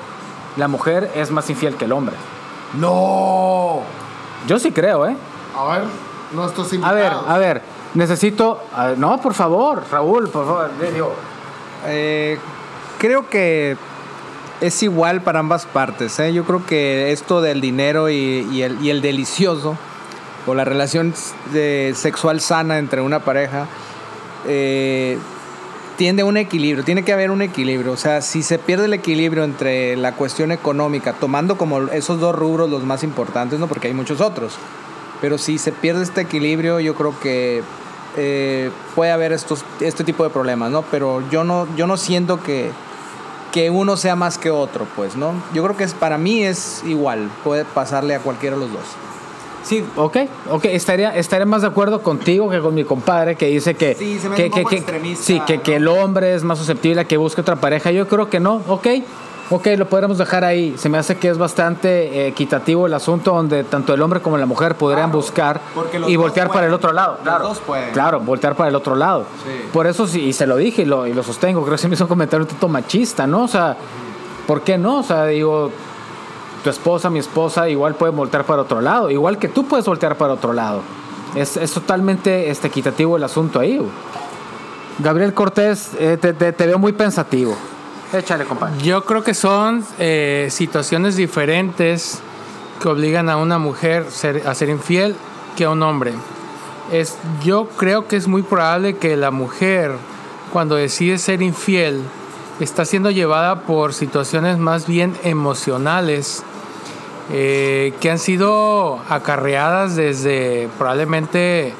[0.58, 2.15] la mujer es más infiel que el hombre.
[2.80, 3.82] No.
[4.47, 5.15] Yo sí creo, ¿eh?
[5.56, 5.84] A ver,
[6.34, 6.97] nuestros A invitados.
[6.99, 7.62] ver, a ver,
[7.93, 8.60] necesito.
[8.75, 10.71] a ver, no, por favor, Raúl, por favor.
[10.82, 11.13] le digo,
[11.88, 12.39] Eh,
[12.97, 13.78] creo que
[14.62, 16.17] es igual para ambas partes.
[16.19, 16.34] ¿eh?
[16.34, 19.78] Yo creo que esto del dinero y, y el, y el delicioso,
[20.45, 21.13] o la relación
[21.93, 23.67] sexual sana entre una pareja,
[24.47, 25.17] eh,
[25.97, 26.84] tiende a un equilibrio.
[26.84, 27.91] Tiene que haber un equilibrio.
[27.91, 32.36] O sea, si se pierde el equilibrio entre la cuestión económica, tomando como esos dos
[32.36, 33.67] rubros los más importantes, ¿no?
[33.67, 34.53] porque hay muchos otros.
[35.21, 37.63] Pero si se pierde este equilibrio, yo creo que
[38.17, 40.84] eh, puede haber estos, este tipo de problemas, ¿no?
[40.84, 42.69] Pero yo no, yo no siento que,
[43.51, 45.34] que uno sea más que otro, pues, ¿no?
[45.53, 48.84] Yo creo que es, para mí es igual, puede pasarle a cualquiera de los dos.
[49.65, 50.17] Sí, ok,
[50.51, 54.19] ok, estaría, estaría más de acuerdo contigo que con mi compadre que dice que, Sí,
[54.19, 57.17] se me que, que- extremista, sí, que, que el hombre es más susceptible a que
[57.17, 57.89] busque otra pareja.
[57.91, 58.88] Yo creo que no, ok,
[59.49, 60.75] ok, lo podremos dejar ahí.
[60.78, 64.38] Se me hace que es bastante eh, equitativo el asunto donde tanto el hombre como
[64.38, 65.60] la mujer podrían buscar
[66.08, 67.13] y voltear para el otro lado.
[67.15, 67.91] Los Claro, dos pueden.
[67.91, 69.25] claro, voltear para el otro lado.
[69.43, 69.67] Sí.
[69.73, 71.88] Por eso sí, y se lo dije y lo, y lo sostengo, creo que se
[71.88, 73.45] me hizo un comentario un tanto machista, ¿no?
[73.45, 73.75] O sea,
[74.45, 74.99] ¿por qué no?
[74.99, 75.71] O sea, digo,
[76.65, 79.12] tu esposa, mi esposa, igual puede voltear para otro lado.
[79.12, 80.82] Igual que tú puedes voltear para otro lado.
[81.36, 83.80] Es, es totalmente este, equitativo el asunto ahí.
[84.97, 87.56] Gabriel Cortés, eh, te, te- te veo muy pensativo.
[88.13, 88.82] Échale, compadre.
[88.82, 92.19] Yo creo que son eh, situaciones diferentes
[92.82, 95.15] que obligan a una mujer ser- a ser infiel
[95.56, 96.13] que a un hombre.
[96.91, 99.91] Es, yo creo que es muy probable que la mujer,
[100.51, 102.01] cuando decide ser infiel,
[102.62, 106.43] está siendo llevada por situaciones más bien emocionales
[107.32, 111.74] eh, que han sido acarreadas desde probablemente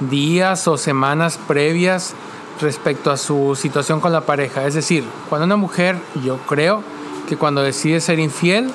[0.00, 2.14] días o semanas previas
[2.60, 4.66] respecto a su situación con la pareja.
[4.66, 6.82] Es decir, cuando una mujer, yo creo
[7.28, 8.70] que cuando decide ser infiel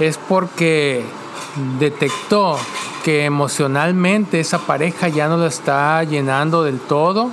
[0.00, 1.04] es porque
[1.78, 2.58] detectó
[3.04, 7.30] que emocionalmente esa pareja ya no la está llenando del todo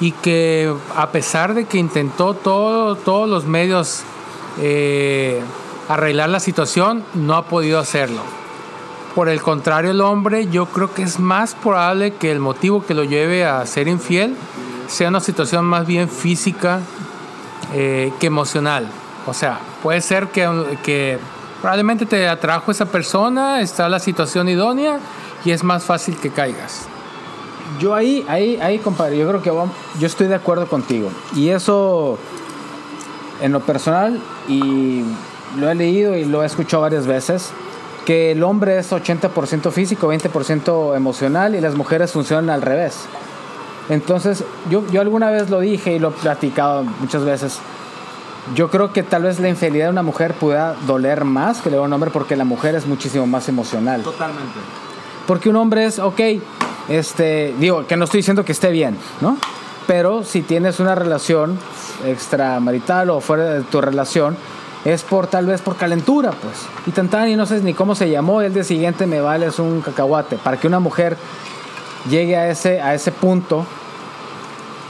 [0.00, 4.02] y que a pesar de que intentó todo, todos los medios
[4.58, 5.40] eh,
[5.88, 8.20] arreglar la situación, no ha podido hacerlo.
[9.14, 12.94] Por el contrario, el hombre yo creo que es más probable que el motivo que
[12.94, 14.36] lo lleve a ser infiel
[14.88, 16.80] sea una situación más bien física
[17.72, 18.86] eh, que emocional.
[19.26, 21.18] O sea, puede ser que,
[21.60, 24.98] probablemente te atrajo esa persona, está la situación idónea
[25.44, 26.86] y es más fácil que caigas.
[27.80, 29.50] Yo ahí, ahí, ahí, compadre, yo creo que
[29.98, 31.10] yo estoy de acuerdo contigo.
[31.34, 32.18] Y eso,
[33.40, 35.02] en lo personal, y
[35.56, 37.50] lo he leído y lo he escuchado varias veces,
[38.04, 43.06] que el hombre es 80% físico, 20% emocional y las mujeres funcionan al revés.
[43.88, 47.58] Entonces, yo, yo alguna vez lo dije y lo he platicado muchas veces.
[48.54, 51.76] Yo creo que tal vez la infidelidad de una mujer pueda doler más que la
[51.76, 54.02] de un hombre porque la mujer es muchísimo más emocional.
[54.02, 54.60] Totalmente.
[55.26, 56.20] Porque un hombre es, ok,
[56.88, 59.36] este, digo, que no estoy diciendo que esté bien, ¿no?
[59.88, 61.58] Pero si tienes una relación
[62.04, 64.36] extramarital o fuera de tu relación,
[64.86, 66.54] es por tal vez por calentura, pues.
[66.86, 69.80] Y tantan y no sé ni cómo se llamó, el día siguiente me vales un
[69.80, 70.36] cacahuate.
[70.36, 71.16] Para que una mujer
[72.08, 73.66] llegue a ese, a ese punto,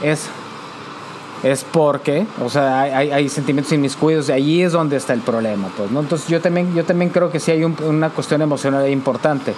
[0.03, 0.27] es,
[1.41, 5.89] es porque, o sea, hay, sentimientos inmiscuidos, y allí es donde está el problema, pues,
[5.89, 6.01] ¿no?
[6.01, 9.55] Entonces yo también, yo también creo que sí hay un- una cuestión emocional importante,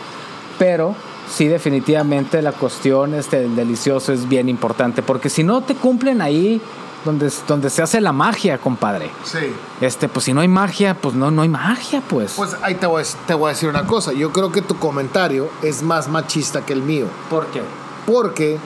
[0.58, 0.96] pero
[1.30, 6.22] sí definitivamente la cuestión este, del delicioso es bien importante, porque si no te cumplen
[6.22, 6.62] ahí
[7.06, 9.12] donde, donde se hace la magia, compadre.
[9.24, 9.54] Sí.
[9.82, 12.34] Este, pues si no hay magia, pues no, no hay magia, pues.
[12.36, 14.14] Pues ahí te voy, a, te voy a decir una cosa.
[14.14, 17.08] Yo creo que tu comentario es más machista que el mío.
[17.30, 17.62] ¿Por qué?
[18.06, 18.58] Porque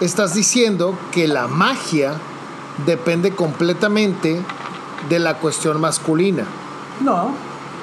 [0.00, 2.14] estás diciendo que la magia
[2.86, 4.40] depende completamente
[5.08, 6.44] de la cuestión masculina.
[7.00, 7.30] No.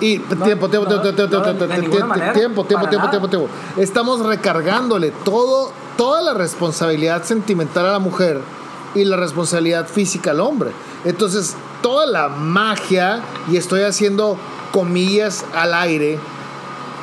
[0.02, 3.50] Y tiempo, tiempo, tiempo, tiempo, tiempo, tiempo.
[3.78, 8.40] Estamos recargándole todo, toda la responsabilidad sentimental a la mujer
[8.96, 10.72] y la responsabilidad física al hombre.
[11.06, 14.38] Entonces, toda la magia, y estoy haciendo
[14.72, 16.20] comillas al aire,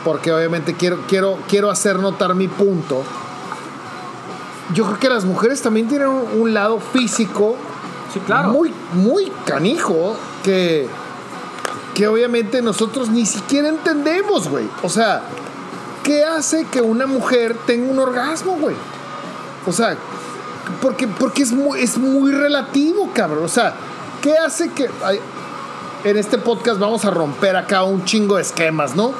[0.04, 3.02] porque obviamente quiero, quiero, quiero hacer notar mi punto.
[4.74, 7.56] yo creo que las mujeres también tienen un, un lado físico
[8.12, 8.50] Sí, claro.
[8.50, 10.88] muy, muy canijo que,
[11.94, 14.66] que obviamente nosotros ni siquiera entendemos, güey.
[14.82, 15.22] O sea,
[16.04, 18.76] ¿qué hace que una mujer tenga un orgasmo, güey?
[19.66, 19.96] O sea,
[20.80, 23.44] porque, porque es, muy, es muy relativo, cabrón.
[23.44, 23.74] O sea,
[24.22, 24.90] ¿qué hace que...
[25.04, 25.20] ay,
[26.04, 29.12] en este podcast vamos a romper acá un chingo de esquemas, ¿no?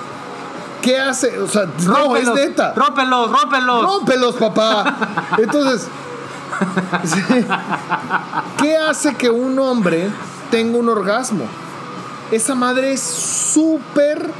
[0.82, 1.36] ¿Qué hace?
[1.40, 2.72] O sea, no, es neta.
[2.74, 3.82] Rómpelos, rómpelos.
[3.82, 4.96] Rómpelos, papá.
[5.38, 5.88] Entonces.
[8.58, 10.08] ¿qué hace que un hombre
[10.50, 11.44] tenga un orgasmo?
[12.30, 14.30] Esa madre es súper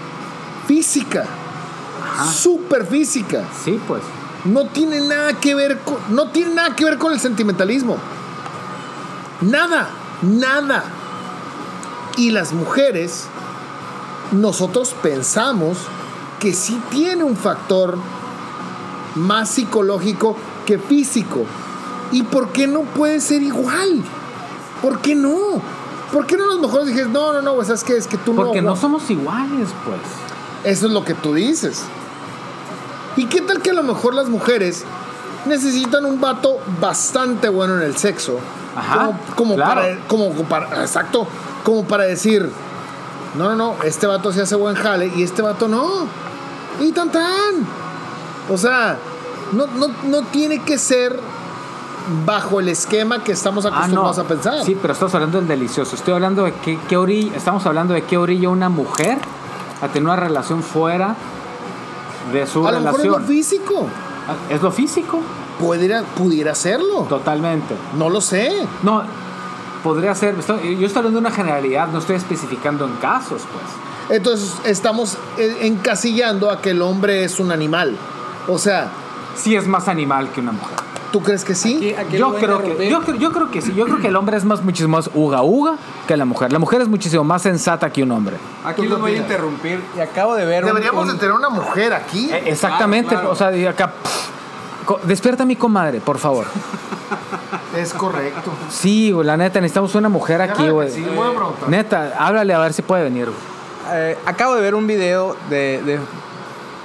[0.69, 1.25] física.
[2.33, 3.43] Súper física.
[3.65, 4.03] Sí, pues.
[4.47, 7.97] No tiene nada que ver con, no tiene nada que ver con el sentimentalismo.
[9.41, 9.89] Nada,
[10.23, 10.85] nada.
[12.17, 13.27] Y las mujeres,
[14.33, 15.79] nosotros pensamos
[16.41, 17.99] que sí tiene un factor
[19.15, 21.45] más psicológico que físico.
[22.13, 24.03] ¿Y por qué no puede ser igual?
[24.81, 25.61] ¿Por qué no?
[26.13, 28.35] ¿Por qué no las mujeres dices, no, no, no, pues es que es que tú
[28.35, 28.71] Porque no.
[28.71, 30.01] no somos iguales, pues.
[30.65, 31.83] Eso es lo que tú dices.
[33.17, 34.85] ¿Y qué tal que a lo mejor las mujeres
[35.47, 38.39] necesitan un vato bastante bueno en el sexo?
[38.77, 39.75] Ajá, como, como claro.
[39.81, 41.27] para, como para- exacto,
[41.65, 42.51] como para decir,
[43.39, 46.07] no, no, no, este vato se hace buen jale y este vato no.
[46.81, 47.23] Y tan tan.
[48.51, 48.99] O sea,
[49.53, 51.19] no, no, no tiene que ser
[52.27, 53.77] bajo el esquema que estamos Ah, no.
[53.77, 54.63] acostumbrados a pensar.
[54.65, 55.97] Sí, pero estamos hablando del delicioso.
[55.97, 59.19] Estoy hablando de qué, qué orilla, estamos hablando de qué orilla una mujer
[59.81, 61.17] a tener una relación fuera
[62.33, 63.87] de su a lo mejor es lo físico.
[64.29, 65.21] Ah, es lo físico,
[65.61, 67.03] Pudiera, pudiera serlo.
[67.09, 67.75] totalmente.
[67.97, 68.67] No lo sé.
[68.83, 69.03] No,
[69.83, 70.35] podría ser.
[70.37, 74.19] yo estoy hablando de una generalidad, no estoy especificando en casos, pues.
[74.19, 77.97] Entonces estamos eh, encasillando a que el hombre es un animal.
[78.49, 78.91] O sea,
[79.37, 80.79] Sí es más animal que una mujer.
[81.13, 81.77] ¿Tú crees que sí?
[81.77, 83.73] Aquí- aquí lo Yo creo, que, yo, creo- yo creo que sí.
[83.75, 86.53] Yo creo que el hombre es más, muchísimo más uga uga que la mujer.
[86.53, 88.37] La mujer es muchísimo más sensata que un hombre.
[88.65, 91.35] Aquí ¿Tú los qué voy a interrumpir y acabo de ver Deberíamos un- de tener
[91.35, 92.31] una mujer aquí.
[92.33, 93.11] Eh, Exactamente.
[93.11, 93.33] Claro, claro.
[93.33, 93.93] O sea, y acá.
[93.93, 96.47] pff, despierta a mi comadre, por favor.
[97.77, 98.51] Es correcto.
[98.71, 100.91] Sí, la neta, necesitamos una mujer aquí, güey.
[100.91, 101.69] sí, voy a preguntar.
[101.69, 103.29] Neta, háblale a ver si puede venir.
[103.93, 106.01] Eh, acabo de ver un video de, de-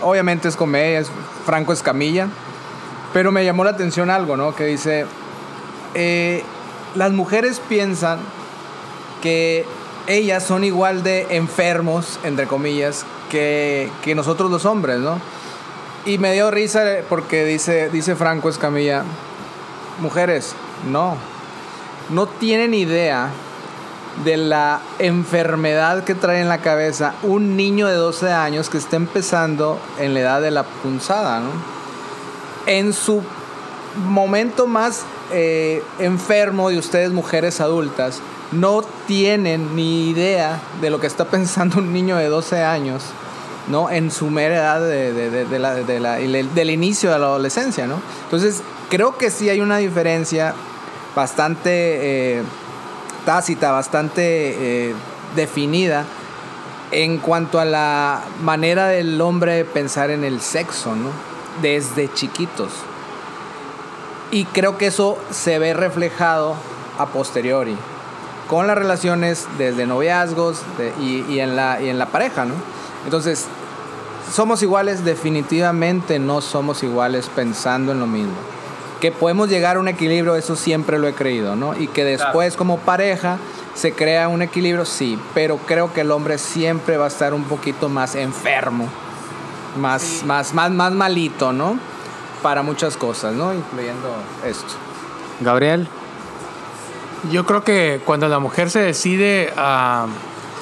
[0.01, 1.10] Obviamente es comedia, es
[1.45, 2.27] Franco Escamilla.
[3.13, 4.56] Pero me llamó la atención algo, ¿no?
[4.56, 5.06] Que dice.
[5.93, 6.43] eh,
[6.95, 8.19] las mujeres piensan
[9.21, 9.65] que
[10.08, 15.19] ellas son igual de enfermos, entre comillas, que, que nosotros los hombres, ¿no?
[16.06, 19.04] Y me dio risa porque dice, dice Franco Escamilla,
[20.00, 20.54] mujeres,
[20.89, 21.15] no,
[22.10, 23.30] no tienen idea
[24.26, 28.97] de la enfermedad que trae en la cabeza un niño de 12 años que está
[28.97, 31.50] empezando en la edad de la punzada, ¿no?
[32.67, 33.21] En su
[34.08, 38.19] momento más eh, enfermo de ustedes mujeres adultas,
[38.52, 43.02] no tienen ni idea de lo que está pensando un niño de 12 años,
[43.67, 43.89] ¿no?
[43.89, 47.88] En su mera edad de, de- de- la- de la- del inicio de la adolescencia,
[47.88, 48.02] ¿no?
[48.26, 50.54] Entonces, creo que sí hay una diferencia
[51.15, 51.69] bastante
[52.39, 52.43] eh,
[53.26, 54.95] tácita, bastante eh,
[55.36, 56.04] definida
[56.91, 61.10] en cuanto a la manera del hombre pensar en el sexo, ¿no?
[61.61, 62.69] Desde chiquitos.
[64.31, 66.55] Y creo que eso se ve reflejado
[66.97, 67.75] a posteriori
[68.47, 72.53] con las relaciones desde noviazgos de- y, y en la, y en la pareja, ¿no?
[73.05, 73.47] Entonces,
[74.31, 78.33] somos iguales, definitivamente no somos iguales pensando en lo mismo.
[78.99, 81.75] Que podemos llegar a un equilibrio, eso siempre lo he creído, ¿no?
[81.77, 83.37] Y que después como pareja
[83.73, 87.45] se crea un equilibrio, sí, pero creo que el hombre siempre va a estar un
[87.45, 88.87] poquito más enfermo,
[89.77, 91.77] más, más, más, más malito, ¿no?
[92.41, 93.53] Para muchas cosas, ¿no?
[93.53, 94.10] Incluyendo
[94.45, 94.73] esto.
[95.39, 95.88] Gabriel.
[97.31, 100.07] Yo creo que cuando la mujer se decide a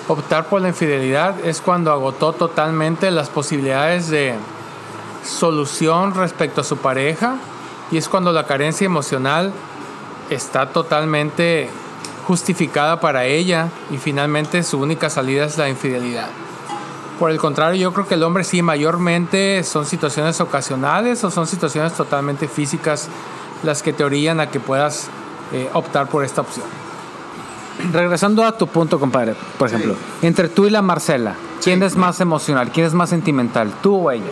[0.10, 4.36] optar por la infidelidad es cuando agotó totalmente las posibilidades de
[5.24, 7.38] solución respecto a su pareja
[7.92, 9.54] y es cuando la carencia emocional
[10.30, 11.70] está totalmente
[12.28, 16.28] justificada para ella y finalmente su única salida es la infidelidad.
[17.20, 21.48] Por el contrario, yo creo que el hombre sí mayormente son situaciones ocasionales o son
[21.48, 23.10] situaciones totalmente físicas
[23.62, 25.10] las que te orillan a que puedas
[25.52, 26.66] eh, optar por esta opción.
[27.92, 32.22] Regresando a tu punto, compadre, por ejemplo, entre tú y la Marcela, ¿quién es más
[32.22, 32.72] emocional?
[32.72, 33.74] ¿Quién es más sentimental?
[33.82, 34.32] ¿Tú o ella?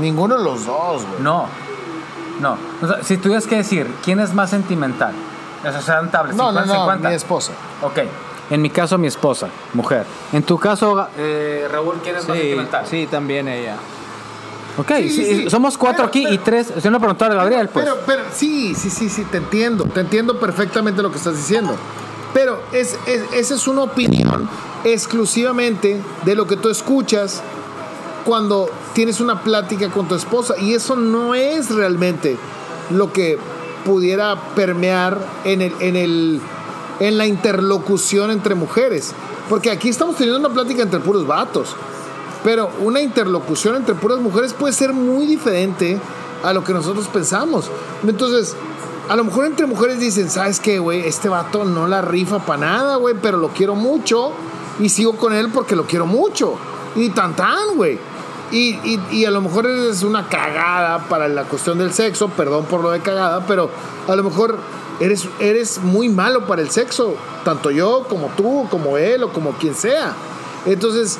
[0.00, 1.20] Ninguno de los dos, güey.
[1.20, 1.46] No.
[2.40, 2.56] No.
[2.82, 5.12] O sea, si tuvieras que decir, ¿quién es más sentimental?
[5.64, 6.36] Eso sean tablas.
[6.36, 7.08] No, no, 50, no, 50.
[7.08, 7.52] mi esposa.
[7.82, 7.98] Ok.
[8.50, 10.04] En mi caso, mi esposa, mujer.
[10.32, 12.86] En tu caso, eh, Raúl, ¿quién es más sentimental?
[12.88, 13.76] sí, también ella.
[14.78, 15.50] Ok, Sí, sí, sí, sí.
[15.50, 16.72] somos cuatro Pero- aquí y tres.
[16.80, 17.84] Si no preguntar a Gabriel, pues.
[17.84, 19.84] Pero, pero, sí, sí, sí, sí, te entiendo.
[19.84, 21.74] Te entiendo perfectamente lo que estás diciendo.
[22.32, 24.48] Pero es, es- esa es una opinión
[24.84, 27.42] exclusivamente de lo que tú escuchas
[28.24, 30.54] cuando tienes una plática con tu esposa.
[30.60, 32.36] Y eso no es realmente
[32.90, 33.38] lo que
[33.84, 36.40] pudiera permear en, el, en, el,
[37.00, 39.12] en la interlocución entre mujeres.
[39.48, 41.74] Porque aquí estamos teniendo una plática entre puros vatos.
[42.44, 45.98] Pero una interlocución entre puras mujeres puede ser muy diferente
[46.44, 47.70] a lo que nosotros pensamos.
[48.06, 48.54] Entonces,
[49.08, 51.00] a lo mejor entre mujeres dicen, ¿sabes qué, güey?
[51.06, 54.32] Este vato no la rifa para nada, güey, pero lo quiero mucho
[54.78, 56.54] y sigo con él porque lo quiero mucho.
[56.94, 57.98] Y tan tan, güey.
[58.52, 62.64] Y, y- y a lo mejor es una cagada para la cuestión del sexo, perdón
[62.66, 63.68] por lo de cagada, pero
[64.06, 64.58] a lo mejor
[65.00, 69.52] eres, eres muy malo para el sexo, tanto yo como tú, como él o como
[69.52, 70.14] quien sea.
[70.66, 71.18] Entonces,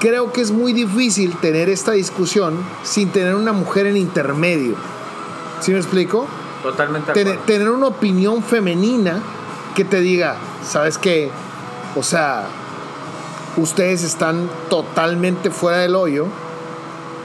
[0.00, 4.76] creo que es muy difícil tener esta discusión sin tener una mujer en intermedio.
[5.60, 6.26] ¿Sí me explico?
[6.62, 9.20] Totalmente Tener, tener una opinión femenina
[9.74, 11.30] que te diga, ¿sabes qué?
[11.94, 12.46] O sea,
[13.56, 16.26] ustedes están totalmente fuera del hoyo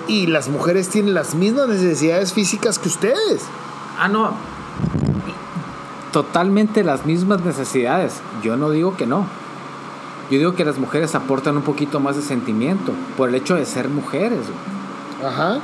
[0.08, 3.44] y las mujeres tienen las mismas necesidades físicas que ustedes.
[3.98, 4.51] Ah, no.
[6.12, 8.22] Totalmente las mismas necesidades.
[8.44, 9.26] Yo no digo que no.
[10.30, 13.66] Yo digo que las mujeres aportan un poquito más de sentimiento por el hecho de
[13.66, 14.40] ser mujeres.
[14.40, 15.32] güey.
[15.32, 15.60] Ajá.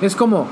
[0.00, 0.46] Es como,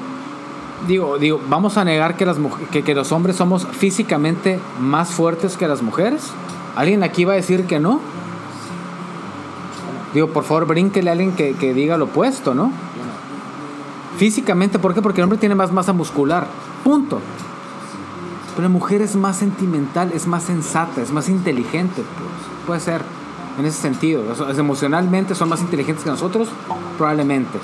[0.86, 2.36] digo, digo, vamos a negar que, las
[2.70, 6.30] que, que los hombres somos físicamente más fuertes que las mujeres.
[6.76, 8.00] ¿Alguien aquí va a decir que no?
[10.14, 12.72] Digo, por favor, brínquele a alguien que, que diga lo opuesto, ¿no?
[14.16, 15.02] Físicamente, ¿por qué?
[15.02, 16.46] Porque el hombre tiene más masa muscular.
[16.84, 17.20] Punto.
[18.54, 22.02] Pero la mujer es más sentimental, es más sensata, es más inteligente.
[22.02, 22.66] Pues.
[22.66, 23.02] Puede ser,
[23.58, 24.34] en ese sentido.
[24.34, 26.48] Sea, emocionalmente son más inteligentes que nosotros,
[26.98, 27.58] probablemente.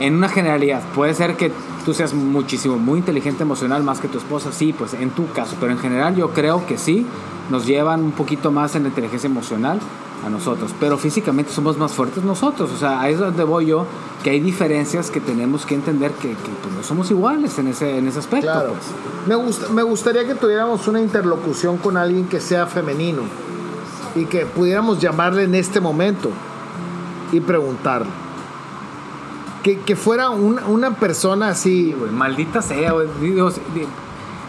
[0.00, 1.52] En una generalidad, puede ser que
[1.84, 5.56] tú seas muchísimo, muy inteligente emocional más que tu esposa, sí, pues en tu caso.
[5.60, 7.06] Pero en general yo creo que sí,
[7.50, 9.80] nos llevan un poquito más en la inteligencia emocional
[10.24, 10.72] a nosotros.
[10.80, 12.70] Pero físicamente somos más fuertes nosotros.
[12.72, 13.86] O sea, ahí es donde voy yo,
[14.22, 17.98] que hay diferencias que tenemos que entender que, que, pues, no somos iguales en ese,
[17.98, 18.46] en ese aspecto.
[18.46, 18.74] Claro.
[18.74, 19.26] pues.
[19.26, 23.22] Me, gusta, me gustaría que tuviéramos una interlocución con alguien que sea femenino
[24.14, 26.30] y que pudiéramos llamarle en este momento
[27.32, 28.10] y preguntarle.
[29.62, 31.94] Que, que fuera una, una persona así.
[32.12, 33.08] maldita sea, güey.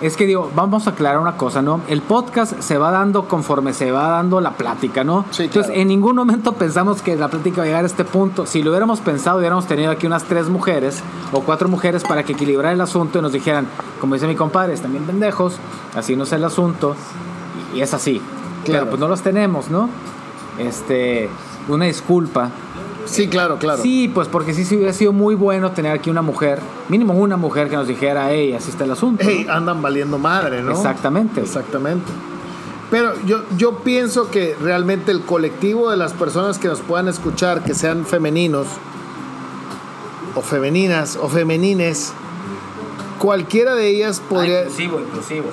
[0.03, 1.79] Es que digo, vamos a aclarar una cosa, ¿no?
[1.87, 5.23] El podcast se va dando conforme se va dando la plática, ¿no?
[5.31, 5.81] Sí, Entonces, claro.
[5.81, 8.45] en ningún momento pensamos que la plática va a llegar a este punto.
[8.45, 12.33] Si lo hubiéramos pensado, hubiéramos tenido aquí unas tres mujeres o cuatro mujeres para que
[12.33, 13.65] equilibrara el asunto y nos dijeran,
[14.01, 15.55] como dice mi compadre, están bien pendejos,
[15.95, 16.97] así no es el asunto.
[17.73, 18.21] Y, y es así.
[18.65, 18.79] Claro.
[18.81, 19.87] Pero pues no los tenemos, ¿no?
[20.59, 21.29] Este,
[21.69, 22.49] una disculpa.
[23.13, 23.81] Sí, claro, claro.
[23.81, 27.37] Sí, pues porque sí, sí hubiera sido muy bueno tener aquí una mujer, mínimo una
[27.37, 29.27] mujer que nos dijera, hey, así está el asunto.
[29.27, 30.71] Ey, andan valiendo madre, ¿no?
[30.71, 31.41] Exactamente.
[31.41, 32.11] Exactamente.
[32.89, 37.63] Pero yo, yo pienso que realmente el colectivo de las personas que nos puedan escuchar,
[37.63, 38.67] que sean femeninos,
[40.35, 42.13] o femeninas, o femenines,
[43.19, 44.61] cualquiera de ellas podría...
[44.61, 45.45] inclusivo, inclusivo.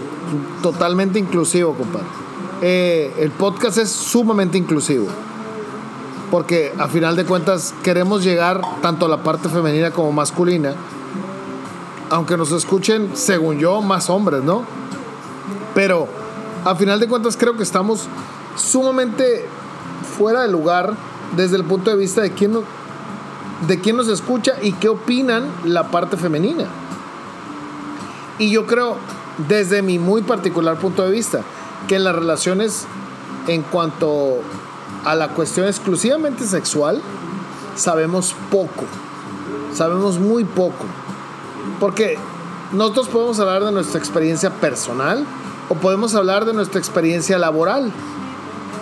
[0.62, 2.06] totalmente inclusivo, compadre.
[2.62, 5.06] Eh, el podcast es sumamente inclusivo.
[6.30, 10.74] Porque a final de cuentas queremos llegar tanto a la parte femenina como masculina.
[12.08, 14.64] Aunque nos escuchen, según yo, más hombres, ¿no?
[15.74, 16.08] Pero
[16.64, 18.06] a final de cuentas creo que estamos
[18.56, 19.46] sumamente
[20.16, 20.94] fuera de lugar
[21.36, 22.52] desde el punto de vista de quién,
[23.66, 26.66] de quién nos escucha y qué opinan la parte femenina.
[28.38, 28.96] Y yo creo,
[29.48, 31.42] desde mi muy particular punto de vista,
[31.88, 32.86] que en las relaciones,
[33.46, 34.38] en cuanto
[35.04, 37.00] a la cuestión exclusivamente sexual,
[37.76, 38.84] sabemos poco.
[39.74, 40.84] Sabemos muy poco.
[41.78, 42.18] Porque
[42.72, 45.24] nosotros podemos hablar de nuestra experiencia personal
[45.68, 47.92] o podemos hablar de nuestra experiencia laboral.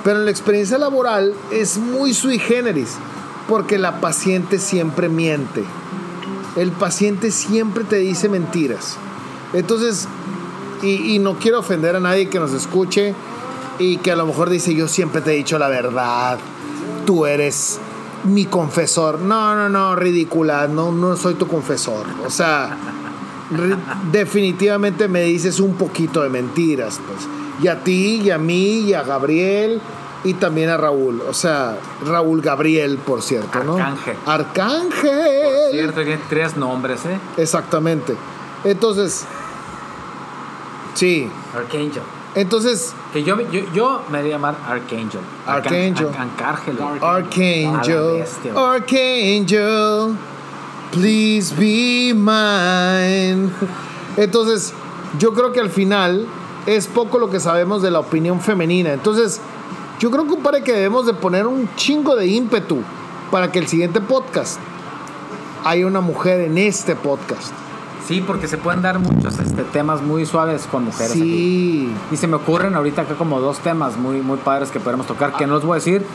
[0.05, 2.97] Pero la experiencia laboral es muy sui generis,
[3.49, 5.65] porque la paciente siempre miente.
[6.57, 8.97] El paciente siempre te dice mentiras.
[9.53, 10.09] Entonces,
[10.83, 13.15] y, y no quiero ofender a nadie que nos escuche
[13.79, 16.39] y que a lo mejor dice, yo siempre te he dicho la verdad,
[17.07, 17.81] tú eres
[18.25, 19.21] mi confesor.
[19.21, 22.07] No, no, no, ridícula, no, no soy tu confesor.
[22.27, 22.77] O sea,
[24.11, 27.29] definitivamente me dices un poquito de mentiras, pues.
[27.63, 29.81] Y a ti, y a mí, y a Gabriel,
[30.25, 31.23] y también a Raúl.
[31.29, 33.77] O sea, Raúl Gabriel, por cierto, ¿no?
[33.77, 34.17] Arcángel.
[34.27, 35.71] Arcángel.
[35.73, 37.19] Cierto, tiene tres nombres, ¿eh?
[37.37, 38.15] Exactamente.
[38.65, 39.25] Entonces,
[40.95, 41.29] sí.
[41.57, 42.03] Archangel.
[42.35, 45.21] Entonces, Que yo, yo, yo me haría llamar Archangel.
[45.47, 46.09] Archangel.
[46.19, 46.79] Arcángel.
[47.01, 48.57] Archangel.
[48.57, 50.17] Archangel.
[50.93, 53.51] Please be mine.
[54.17, 54.75] Entonces,
[55.19, 56.27] yo creo que al final
[56.67, 58.93] es poco lo que sabemos de la opinión femenina.
[58.93, 59.41] Entonces,
[60.01, 62.83] yo creo, compadre, que debemos de poner un chingo de ímpetu
[63.31, 64.59] para que el siguiente podcast
[65.65, 67.53] haya una mujer en este podcast.
[68.09, 71.13] Sí, porque se pueden dar muchos este, temas muy suaves con mujeres.
[71.13, 71.21] Sí.
[71.21, 71.95] aquí.
[72.11, 75.35] Y se me ocurren ahorita acá como dos temas muy, muy padres que podemos tocar,
[75.35, 76.07] que no los voy a decir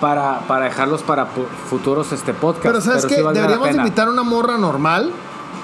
[0.00, 1.26] para, para dejarlos para
[1.68, 2.66] futuros este, podcasts.
[2.66, 5.12] Pero ¿sabes sí la Deberíamos invitar a una morra normal.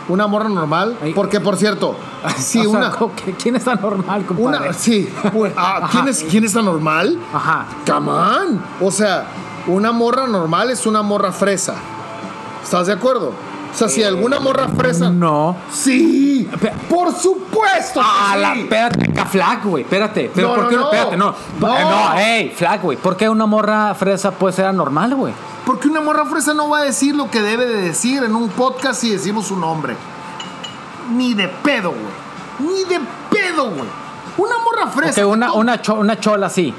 [0.06, 0.98] Una morra normal.
[1.02, 1.14] Ay.
[1.14, 1.96] Porque, por cierto,
[2.36, 2.90] si O sea, una...
[2.90, 4.68] ¿cómo que- ¿Quién está normal, compadre?
[4.68, 5.08] Una, sí.
[5.56, 7.18] Ah, ¿quién, es, ¿Quién está normal?
[7.32, 7.64] Ajá.
[7.90, 8.62] Come on.
[8.82, 9.28] O sea,
[9.66, 11.74] una morra normal es una morra fresa.
[12.62, 13.32] ¿Estás de acuerdo?
[13.74, 15.10] O sea, si alguna morra fresa.
[15.10, 15.56] No.
[15.72, 16.48] Sí.
[16.88, 18.00] Por supuesto.
[18.00, 18.60] que Ah, la, sí.
[18.60, 20.30] espérate, acá flag, güey, espérate.
[20.32, 20.80] Pero No, ¿por qué no?
[20.82, 20.86] no.
[20.92, 21.34] Espérate, no.
[21.60, 21.76] No.
[21.76, 22.96] Eh, No, hey, flag, güey.
[22.96, 25.34] ¿Por qué una morra fresa puede ser anormal, güey?
[25.66, 28.48] Porque una morra fresa no va a decir lo que debe de decir en un
[28.50, 29.96] podcast si decimos su nombre.
[31.12, 32.72] Ni de pedo, güey.
[32.72, 33.00] Ni de
[33.30, 33.88] pedo, güey.
[34.36, 35.26] Una morra fresa.
[35.26, 36.72] Una, una, cho- una chola así.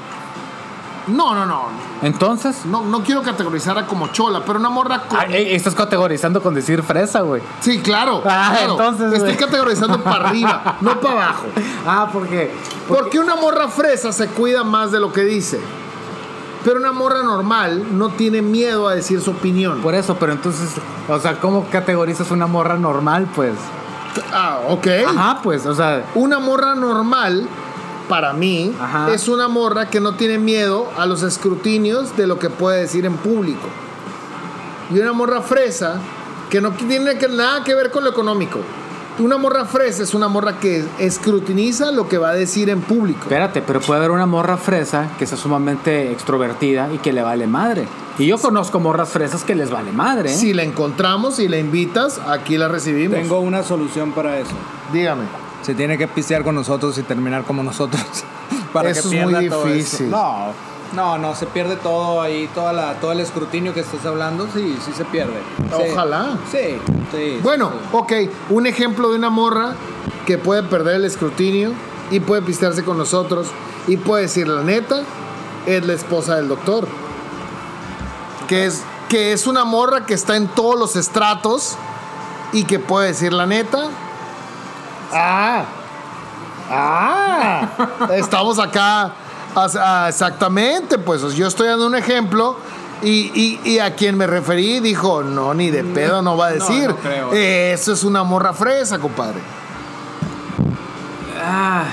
[1.06, 1.62] No, no, no.
[2.02, 2.64] Entonces.
[2.66, 5.02] No, no quiero categorizarla como chola, pero una morra.
[5.08, 7.42] con- ey, estás categorizando con decir fresa, güey.
[7.60, 8.22] Sí, claro.
[8.24, 8.72] Ah, claro.
[8.72, 9.36] entonces, Estoy güey.
[9.36, 11.44] categorizando para arriba, no para abajo.
[11.86, 12.52] Ah, porque.
[12.88, 15.60] Porque una morra fresa se cuida más de lo que dice.
[16.64, 19.80] Pero una morra normal no tiene miedo a decir su opinión.
[19.82, 20.70] Por eso, pero entonces.
[21.08, 23.52] O sea, ¿cómo categorizas una morra normal, pues?
[24.32, 24.86] Ah, ok.
[25.06, 26.04] Ajá, pues, o sea.
[26.16, 27.46] Una morra normal,
[28.08, 29.12] para mí, Ajá.
[29.12, 33.04] es una morra que no tiene miedo a los escrutinios de lo que puede decir
[33.06, 33.66] en público.
[34.94, 35.96] Y una morra fresa,
[36.50, 38.60] que no tiene que- nada que ver con lo económico.
[39.18, 43.20] Una morra fresa es una morra que escrutiniza lo que va a decir en público.
[43.22, 47.46] Espérate, pero puede haber una morra fresa que sea sumamente extrovertida y que le vale
[47.46, 47.88] madre.
[48.18, 50.32] Y yo conozco morras fresas que les vale madre.
[50.32, 50.36] ¿eh?
[50.36, 53.18] Si la encontramos y la invitas, aquí la recibimos.
[53.18, 54.52] Tengo una solución para eso.
[54.92, 55.24] Dígame.
[55.62, 58.02] Se tiene que pistear con nosotros y terminar como nosotros.
[58.72, 60.10] para Eso es que pierda muy difícil.
[60.10, 60.52] No,
[60.94, 64.76] no, no, se pierde todo ahí, toda la, todo el escrutinio que estás hablando, sí,
[64.84, 65.40] sí se pierde.
[65.72, 66.38] Ojalá.
[66.50, 66.78] Sí,
[67.12, 67.40] sí.
[67.42, 67.88] Bueno, sí.
[67.92, 68.12] ok,
[68.50, 69.74] un ejemplo de una morra
[70.26, 71.72] que puede perder el escrutinio
[72.10, 73.48] y puede pistearse con nosotros
[73.86, 75.02] y puede decir la neta,
[75.66, 76.86] es la esposa del doctor.
[78.48, 81.76] Que es, que es una morra que está en todos los estratos
[82.52, 83.88] y que puede decir la neta.
[85.12, 85.64] Ah,
[86.70, 87.68] ah,
[88.14, 89.12] estamos acá.
[89.54, 92.56] ah, exactamente, pues yo estoy dando un ejemplo.
[93.02, 96.50] Y, y- y a quien me referí dijo, no, ni de pedo no va a
[96.52, 96.88] No, decir.
[96.88, 97.30] no creo.
[97.32, 99.38] Eso es una morra fresa, compadre.
[101.44, 101.84] Ah,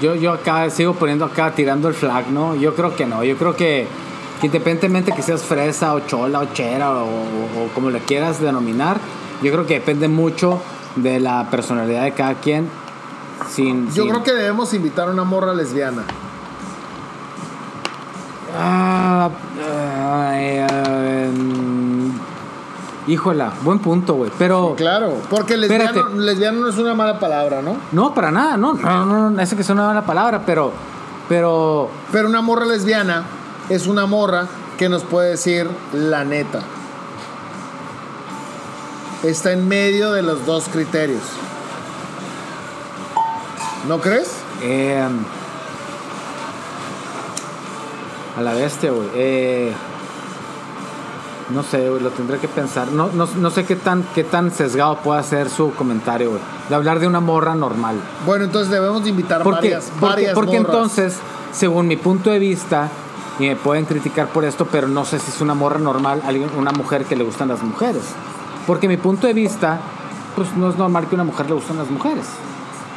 [0.00, 2.54] yo, yo acá sigo poniendo acá, tirando el flag, ¿no?
[2.54, 3.24] Yo creo que no.
[3.24, 3.86] Yo creo que,
[4.40, 8.40] que independientemente que seas fresa o chola o chera o, o- o como le quieras
[8.40, 8.98] denominar,
[9.42, 10.60] yo creo que depende mucho
[10.96, 12.68] de la personalidad de cada quien.
[13.48, 16.02] Sin, Yo sin- creo que debemos invitar a una morra lesbiana.
[18.56, 19.30] Ah,
[19.64, 22.10] ah, eh, mm,
[23.10, 24.30] híjola, buen punto, güey.
[24.38, 24.74] Pero.
[24.76, 26.14] Claro, porque lesbiano, Espérate.
[26.16, 27.76] lesbiano no es una mala palabra, ¿no?
[27.92, 28.74] No, para nada, no.
[28.74, 30.72] No, no, no, eso que es una mala palabra, pero.
[31.28, 31.88] Pero.
[32.12, 33.24] Pero una morra lesbiana
[33.70, 36.60] es una morra que nos puede decir la neta.
[39.22, 41.22] Está en medio de los dos criterios.
[43.88, 44.30] ¿No crees?
[44.62, 45.04] eh,
[48.36, 49.08] a la bestia, güey.
[49.14, 49.72] Eh,
[51.50, 52.88] no sé, güey, lo tendré que pensar.
[52.92, 56.42] No, no, no sé qué tan, qué tan sesgado puede ser su comentario, güey.
[56.68, 57.96] De hablar de una morra normal.
[58.24, 60.74] Bueno, entonces debemos de invitar Porque, varias, porque, varias porque morras.
[60.74, 61.16] entonces,
[61.52, 62.88] según mi punto de vista,
[63.38, 66.48] y me pueden criticar por esto, pero no sé si es una morra normal, alguien,
[66.56, 68.02] una mujer que le gustan las mujeres.
[68.66, 69.80] Porque mi punto de vista,
[70.36, 72.26] pues no es normal que a una mujer le gusten las mujeres.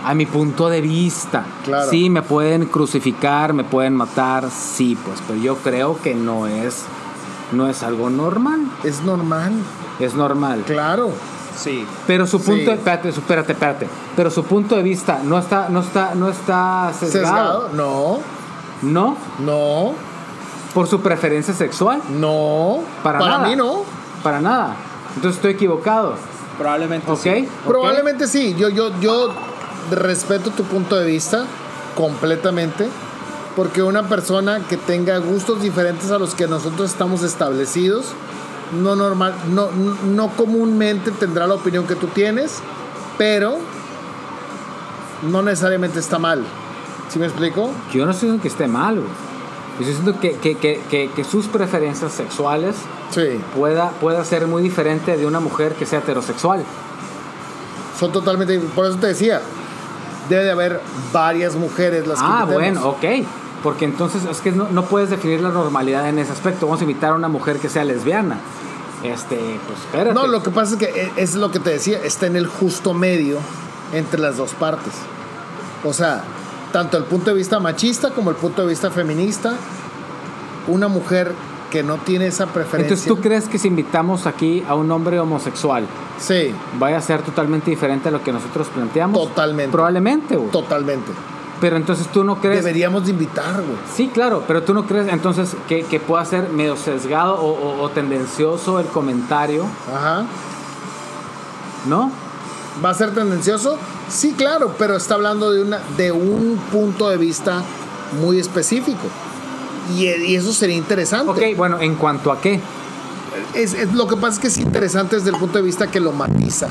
[0.06, 1.44] A mi punto de vista.
[1.64, 1.90] Claro.
[1.90, 6.84] Sí, me pueden crucificar, me pueden matar, sí, pues, pero yo creo que no es,
[7.52, 8.62] no es algo normal.
[8.84, 9.54] Es normal,
[10.00, 10.64] Es normal.
[10.68, 11.12] claro.
[11.58, 11.88] Sí.
[12.06, 12.66] Pero su punto, Sí.
[12.66, 13.88] de, espérate, espérate, espérate.
[14.16, 17.70] Pero su punto de vista no está, no está, no está ¿Sesgado?
[17.74, 18.18] No,
[18.82, 19.16] ¿No?
[19.40, 19.94] no,
[20.74, 22.02] ¿Por su preferencia sexual?
[22.20, 22.80] no.
[23.02, 23.48] Para, nada.
[23.48, 23.84] mí no.
[24.22, 24.76] Para nada.
[25.16, 26.16] Entonces estoy equivocado.
[26.58, 27.20] Probablemente ¿Ok?
[27.20, 27.48] sí.
[27.66, 28.56] Probablemente sí.
[28.58, 29.34] Yo, yo, yo
[29.92, 31.46] respeto tu punto de vista
[31.96, 32.88] completamente.
[33.56, 38.08] Porque una persona que tenga gustos diferentes a los que nosotros estamos establecidos,
[38.74, 42.60] no normal, no, no comúnmente tendrá la opinión que tú tienes,
[43.18, 43.58] pero
[45.24, 46.44] no necesariamente está mal.
[47.08, 47.72] ¿Sí me explico?
[47.94, 49.08] Yo no estoy diciendo que esté mal, güey.
[49.80, 52.76] Yo estoy diciendo que, que, que, que, que sus preferencias sexuales
[53.12, 53.40] Sí.
[53.56, 56.64] pueda, pueda ser muy diferente de una mujer que sea heterosexual.
[58.00, 58.60] Son totalmente.
[58.60, 59.42] Por eso te decía,
[60.30, 60.82] debe de haber
[61.14, 63.04] varias mujeres las que Ah, bueno, ok.
[63.64, 66.66] Porque entonces es que no, no puedes definir la normalidad en ese aspecto.
[66.68, 68.38] Vamos a invitar a una mujer que sea lesbiana.
[69.04, 69.38] Este,
[69.68, 70.14] pues espérate.
[70.14, 72.48] No, lo que pasa es que e- es lo que te decía, está en el
[72.48, 73.38] justo medio
[73.94, 74.94] entre las dos partes.
[75.84, 76.24] O sea,
[76.74, 79.54] tanto el punto de vista machista como el punto de vista feminista,
[80.68, 81.32] una mujer
[81.76, 82.84] que no tiene esa preferencia.
[82.94, 85.86] Entonces, ¿tú crees que si invitamos aquí a un hombre homosexual
[86.18, 89.20] Sí, vaya a ser totalmente diferente a lo que nosotros planteamos?
[89.28, 89.72] Totalmente.
[89.74, 90.50] Probablemente, güey.
[90.52, 91.12] totalmente.
[91.60, 92.64] Pero entonces tú no crees.
[92.64, 93.78] Deberíamos de invitar, güey.
[93.94, 97.82] Sí, claro, pero tú no crees entonces que, que pueda ser medio sesgado o, o-
[97.82, 100.26] o tendencioso el comentario, Ajá.
[101.88, 102.12] ¿no?
[102.84, 103.78] ¿Va a ser tendencioso?
[104.10, 107.64] Sí, claro, pero está hablando de, una, de un punto de vista
[108.22, 109.08] muy específico.
[109.94, 111.32] Y, y eso sería interesante.
[111.32, 112.60] Ok, bueno, ¿en cuanto a qué?
[113.54, 116.00] Es, es- lo que pasa es que es interesante desde el punto de vista que
[116.00, 116.68] lo matiza.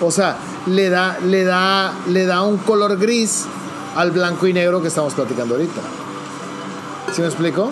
[0.00, 0.36] O sea,
[0.66, 3.44] le da, le da, le da un color gris
[3.96, 5.80] al blanco y negro que estamos platicando ahorita.
[7.12, 7.70] ¿Sí me explico?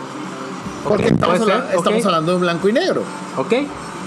[0.84, 1.84] Porque Ok, estamos, puede habla- ser, ok.
[1.84, 3.02] estamos hablando de blanco y negro.
[3.36, 3.52] ¿Ok?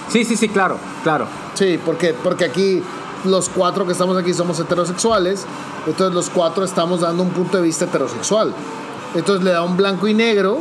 [0.10, 1.26] Sí, sí, sí, claro, claro.
[1.54, 2.84] Sí, porque, porque aquí
[3.26, 5.46] los cuatro que estamos aquí somos heterosexuales,
[5.88, 8.54] entonces los cuatro estamos dando un punto de vista heterosexual.
[9.16, 10.60] Entonces le da un blanco y negro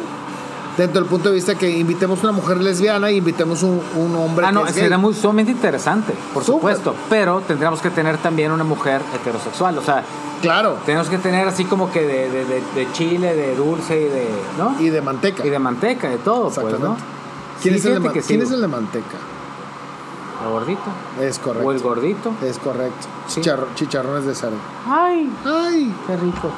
[0.77, 4.47] dentro del punto de vista que invitemos una mujer lesbiana y invitemos un, un hombre
[4.47, 4.85] Ah, no, que es gay.
[4.85, 6.77] será muy sumamente interesante, por Súper.
[6.77, 6.95] supuesto.
[7.11, 9.77] Pero tendríamos que tener también una mujer heterosexual.
[9.79, 10.03] O sea,
[10.43, 14.05] Claro, tenemos que tener así como que de, de, de- de chile, de dulce y
[14.05, 14.29] de.
[14.57, 14.75] ¿No?
[14.81, 15.45] y de manteca.
[15.47, 16.97] Y de manteca, de todo, pues, ¿no?
[17.61, 19.19] ¿Quién, Sí, es el de, sí, es el manteca?
[20.43, 20.81] ¿El gordito?
[21.21, 21.69] Es correcto.
[21.69, 22.33] ¿O el gordito?
[22.43, 23.07] Es correcto.
[23.27, 23.43] Sí.
[23.43, 24.57] Chicharro- chicharrones de cerdo.
[24.89, 25.31] ¡Ay!
[25.45, 26.51] Ay, ¡Qué rico!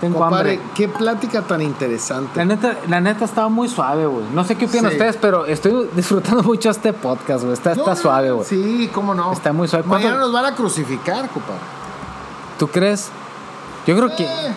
[0.00, 0.68] Tengo compadre, hambre.
[0.76, 2.30] qué plática tan interesante.
[2.38, 4.24] La neta, la neta estaba muy suave, güey.
[4.32, 4.96] No sé qué opinan Sí.
[4.96, 7.54] ustedes, pero estoy disfrutando mucho este podcast, güey.
[7.54, 8.46] Está, está suave, güey.
[8.46, 9.32] Sí, cómo no.
[9.32, 9.84] Está muy suave.
[9.88, 11.60] ¿Cuánto- Mañana nos van a crucificar, compadre.
[12.58, 13.08] ¿Tú crees?
[13.86, 14.24] Yo creo que.
[14.24, 14.54] Eh.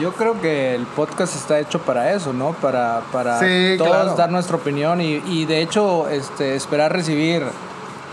[0.00, 2.52] Yo creo que el podcast está hecho para eso, ¿no?
[2.54, 4.14] Para, para Sí, todos claro.
[4.16, 7.44] dar nuestra opinión y, y de hecho este, esperar recibir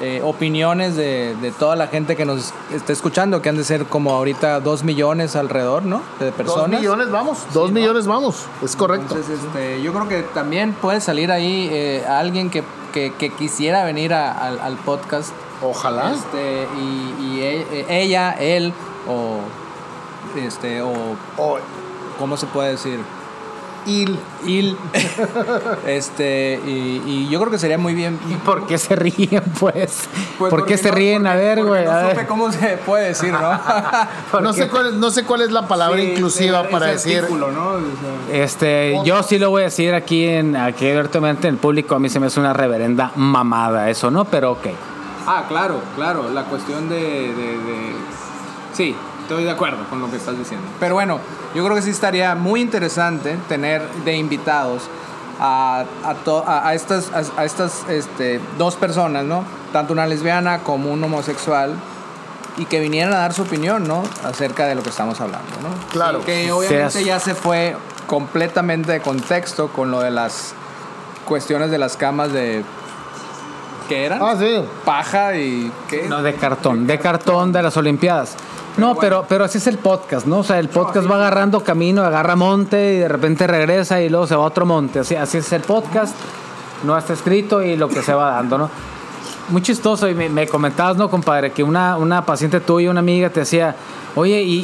[0.02, 3.86] eh, opiniones de, de toda la gente que nos está escuchando, que han de ser
[3.86, 6.02] como ahorita dos millones alrededor, ¿no?
[6.20, 6.70] De personas.
[6.72, 7.38] Dos millones vamos.
[7.54, 8.46] Dos millones vamos.
[8.64, 9.16] Es correcto.
[9.16, 12.64] Entonces, este, yo creo que también puede salir ahí eh, alguien que,
[12.94, 15.32] que- que quisiera venir a- al, al podcast.
[15.62, 16.14] Ojalá.
[16.14, 18.74] Este, y, y e- eh, ella, él,
[19.08, 19.39] o
[20.39, 20.91] este, o
[21.38, 21.58] O
[22.20, 23.00] ¿cómo se puede decir?
[23.86, 24.18] Il.
[24.46, 24.78] Il.
[25.88, 28.20] este, y, y yo creo que sería muy bien.
[28.30, 30.08] ¿Y por qué se ríen, pues?
[30.38, 31.28] Pues ¿Por qué porque se no- ríen?
[31.28, 31.86] a ver, güey.
[31.86, 33.40] No supe cómo se puede decir, ¿no?
[34.32, 37.20] ¿Por No sé, cuál, no sé cuál es la palabra Sí, inclusiva para decir.
[37.20, 37.70] artículo, ¿no?
[37.70, 37.80] O
[38.30, 41.96] sea, Este, yo sí lo voy a decir aquí en aquí abiertamente en el público.
[41.96, 44.26] A mí se me hace una reverenda mamada eso, ¿no?
[44.26, 44.68] Pero ok.
[45.26, 47.94] Ah, claro, claro, la cuestión de, de- de-
[48.74, 48.96] Sí,
[49.34, 50.66] estoy de acuerdo con lo que estás diciendo.
[50.80, 51.20] Pero bueno,
[51.54, 54.84] yo creo que sí estaría muy interesante tener de invitados
[55.40, 59.44] a, a, to- a- a estas, a, a estas este, dos personas, ¿no?
[59.72, 61.74] Tanto una lesbiana como un homosexual.
[62.56, 64.04] Y que vinieran a dar su opinión, ¿no?
[64.24, 65.70] Acerca de lo que estamos hablando, ¿no?
[65.92, 66.20] Claro.
[66.22, 67.76] Y que obviamente Seas- ya se fue
[68.06, 70.54] completamente de contexto con lo de las
[71.26, 72.64] cuestiones de las camas de...
[73.90, 74.20] ¿Qué eran?
[74.22, 74.64] Ah, sí.
[74.86, 78.36] paja y qué No, de cartón, de cartón de las Olimpiadas.
[78.78, 80.40] No, pero, pero así es el podcast, ¿no?
[80.40, 84.26] O sea, el podcast va agarrando camino, agarra monte y de repente regresa y luego
[84.26, 85.00] se va a otro monte.
[85.00, 86.16] Así, así es el podcast,
[86.84, 88.70] no está escrito y lo que se va dando, ¿no?
[89.50, 91.52] Muy chistoso y me, me comentabas, ¿no, compadre?
[91.52, 93.76] Que una, una paciente tuya, una amiga, te decía,
[94.16, 94.56] oye, y,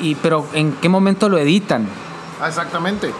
[0.00, 1.88] y, y- pero ¿en qué momento lo editan?
[2.40, 3.10] Ah, exactamente.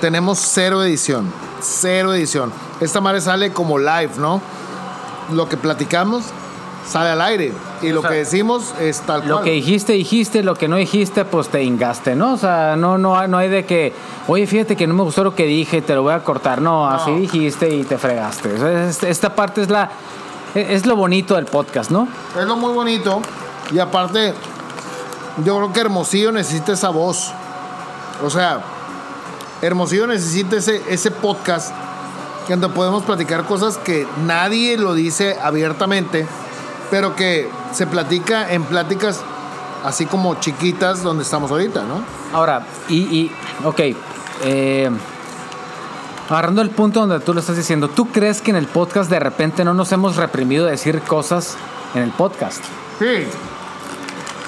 [0.00, 1.30] Tenemos cero edición.
[1.60, 2.50] Cero edición.
[2.80, 4.40] Esta madre sale como live, ¿no?
[5.32, 6.24] Lo que platicamos
[6.88, 7.52] sale al aire.
[7.82, 9.44] Y lo sea, que decimos es tal Lo cual.
[9.44, 12.34] que dijiste, dijiste, lo que no dijiste, pues te ingaste, ¿no?
[12.34, 13.92] O sea, no, no, no hay de que,
[14.28, 16.60] oye, fíjate que no me gustó lo que dije, te lo voy a cortar.
[16.60, 18.52] No, así dijiste y te fregaste.
[18.54, 19.90] O sea, es- esta parte es la,
[20.54, 22.06] es lo bonito del podcast, ¿no?
[22.38, 23.22] Es lo muy bonito.
[23.72, 24.34] Y aparte,
[25.44, 27.32] yo creo que Hermosillo necesita esa voz.
[28.24, 28.60] O sea,
[29.62, 31.72] Hermosillo necesita ese, ese podcast
[32.48, 36.26] donde podemos platicar cosas que nadie lo dice abiertamente,
[36.90, 39.20] pero que se platica en pláticas
[39.84, 42.02] así como chiquitas donde estamos ahorita, ¿no?
[42.32, 43.32] Ahora, y, y
[43.64, 43.80] ok,
[44.44, 44.90] eh,
[46.28, 49.18] agarrando el punto donde tú lo estás diciendo, ¿tú crees que en el podcast de
[49.18, 51.56] repente no nos hemos reprimido de decir cosas
[51.94, 52.62] en el podcast?
[52.98, 53.26] Sí,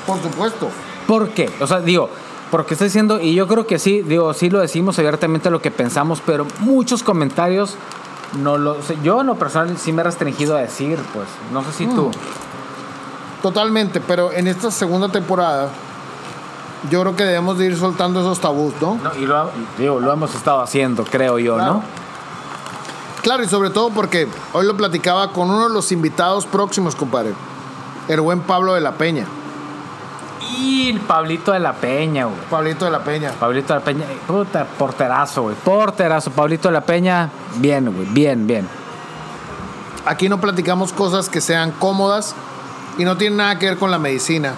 [0.06, 0.68] por supuesto.
[1.06, 1.50] ¿Por qué?
[1.60, 2.08] O sea, digo,
[2.50, 5.70] porque estoy diciendo, y yo creo que sí, digo, sí lo decimos abiertamente lo que
[5.70, 7.76] pensamos, pero muchos comentarios
[8.38, 8.98] no lo sé.
[9.02, 11.28] Yo en lo personal sí me he restringido a decir, pues.
[11.52, 12.10] No sé si tú.
[13.42, 15.68] Totalmente, pero en esta segunda temporada
[16.90, 18.98] yo creo que debemos de ir soltando esos tabús, ¿no?
[19.02, 21.74] No, y lo, digo, lo hemos estado haciendo, creo yo, Claro.
[21.74, 21.82] ¿no?
[23.22, 27.34] Claro, y sobre todo porque hoy lo platicaba con uno de los invitados próximos, compadre.
[28.08, 29.26] El buen Pablo de la Peña.
[30.58, 32.38] Y Pablito de la Peña, güey.
[32.50, 33.30] Pablito de la Peña.
[33.32, 35.56] Pablito de la Peña, puta, porterazo, güey.
[35.56, 36.30] Porterazo.
[36.30, 38.06] Pablito de la Peña, bien, güey.
[38.08, 38.68] Bien, bien.
[40.04, 42.34] Aquí no platicamos cosas que sean cómodas
[42.98, 44.52] y no tienen nada que ver con la medicina.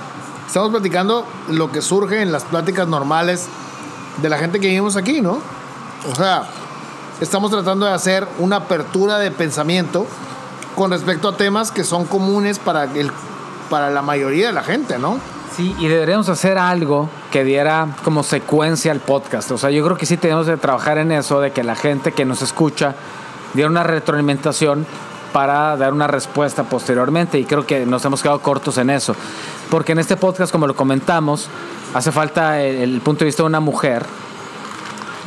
[0.46, 3.48] Estamos platicando lo que surge en las pláticas normales
[4.22, 5.38] de la gente que vivimos aquí, ¿no?
[6.10, 6.44] O sea,
[7.20, 10.06] estamos tratando de hacer una apertura de pensamiento
[10.76, 13.10] con respecto a temas que son comunes para, el,
[13.70, 15.18] para la mayoría de la gente, ¿no?
[15.56, 19.52] Sí, y deberíamos hacer algo que diera como secuencia al podcast.
[19.52, 22.10] O sea, yo creo que sí tenemos que trabajar en eso, de que la gente
[22.10, 22.96] que nos escucha
[23.52, 24.84] diera una retroalimentación
[25.32, 27.38] para dar una respuesta posteriormente.
[27.38, 29.14] Y creo que nos hemos quedado cortos en eso.
[29.70, 31.48] Porque en este podcast, como lo comentamos,
[31.94, 34.04] hace falta el, el punto de vista de una mujer,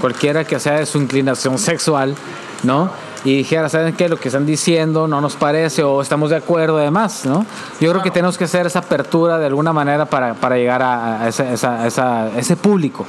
[0.02, 2.16] cualquiera que sea de su inclinación sexual,
[2.64, 2.92] ¿no?
[3.26, 4.08] Y dijera, ¿saben qué?
[4.10, 7.46] Lo que están diciendo no nos parece o estamos de acuerdo, además, ¿no?
[7.80, 11.24] Yo creo que tenemos que hacer esa apertura de alguna manera para, para llegar a,
[11.24, 13.06] a ese, esa- esa- a ese público.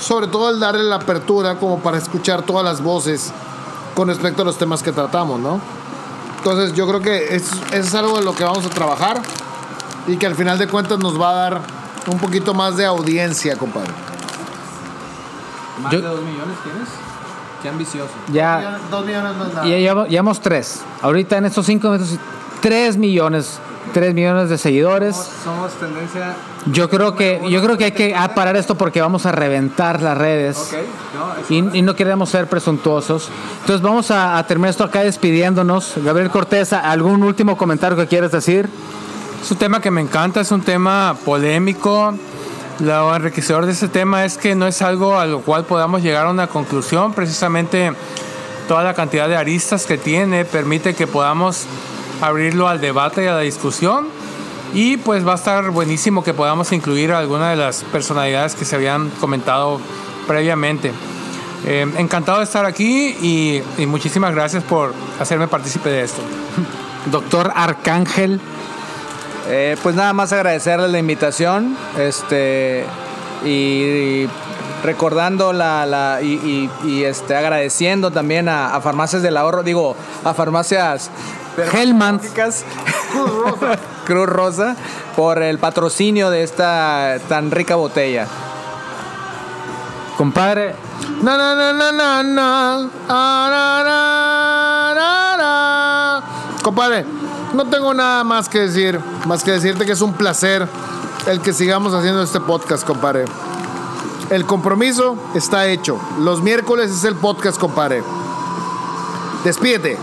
[0.00, 3.32] Sobre todo el darle la apertura como para escuchar todas las voces
[3.94, 5.60] con respecto a los temas que tratamos, ¿no?
[6.38, 9.20] Entonces yo creo que es, es algo de lo que vamos a trabajar
[10.06, 11.60] y que al final de cuentas nos va a dar
[12.10, 13.90] un poquito más de audiencia, compadre.
[15.82, 16.88] ¿Más Yo- de dos millones tienes?
[17.62, 18.10] Qué ambicioso.
[18.32, 19.66] Ya, Dos millones no es nada.
[19.68, 20.80] ya llevamos, llevamos tres.
[21.02, 22.16] Ahorita en estos cinco minutos,
[22.60, 23.58] tres millones,
[23.92, 25.16] tres millones de seguidores.
[25.44, 26.34] Somos tendencia.
[26.66, 30.02] Yo creo que, yo creo que hay que ah, parar esto porque vamos a reventar
[30.02, 30.58] las redes.
[30.58, 30.78] Ok,
[31.50, 33.28] no, Y, y no queremos ser presuntuosos.
[33.60, 35.94] Entonces vamos a, a terminar esto acá despidiéndonos.
[36.04, 38.68] Gabriel Cortés, ¿algún último comentario que quieres decir?
[39.42, 42.14] Es un tema que me encanta, es un tema polémico.
[42.80, 46.26] Lo enriquecedor de este tema es que no es algo a lo cual podamos llegar
[46.26, 47.12] a una conclusión.
[47.12, 47.92] Precisamente
[48.68, 51.64] toda la cantidad de aristas que tiene permite que podamos
[52.20, 54.06] abrirlo al debate y a la discusión.
[54.74, 58.76] Y pues va a estar buenísimo que podamos incluir alguna de las personalidades que se
[58.76, 59.80] habían comentado
[60.28, 60.92] previamente.
[61.66, 66.22] Eh, encantado de estar aquí y, y muchísimas gracias por hacerme partícipe de esto.
[67.10, 68.40] Doctor Arcángel.
[69.50, 72.84] Eh, pues nada más agradecerle la invitación este
[73.44, 74.28] y,
[74.84, 79.96] recordando la, la- y, y- y, este agradeciendo también a, a farmacias del ahorro digo
[80.24, 81.10] a farmacias
[81.56, 82.64] dermatológicas,
[84.06, 84.76] Cruz Rosa
[85.16, 88.26] por el patrocinio de esta tan rica botella
[90.16, 90.74] Compadre,
[91.22, 92.90] Na, na, na, na, na, na.
[93.08, 96.60] Ah, na, na, na, na.
[96.62, 97.04] Compadre,
[97.54, 100.68] no tengo nada más que decir, más que decirte que es un placer
[101.26, 103.24] el que sigamos haciendo este podcast, compadre.
[104.30, 105.98] El compromiso está hecho.
[106.20, 108.02] Los miércoles es el podcast, compadre.
[109.44, 109.98] Despídete.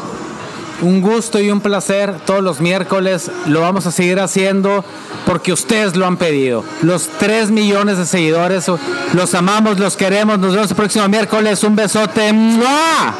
[0.81, 3.31] un gusto y un placer todos los miércoles.
[3.45, 4.83] Lo vamos a seguir haciendo
[5.25, 6.63] porque ustedes lo han pedido.
[6.81, 8.69] Los 3 millones de seguidores,
[9.13, 10.39] los amamos, los queremos.
[10.39, 11.63] Nos vemos el próximo miércoles.
[11.63, 12.33] Un besote.
[12.33, 13.13] ¡Mua!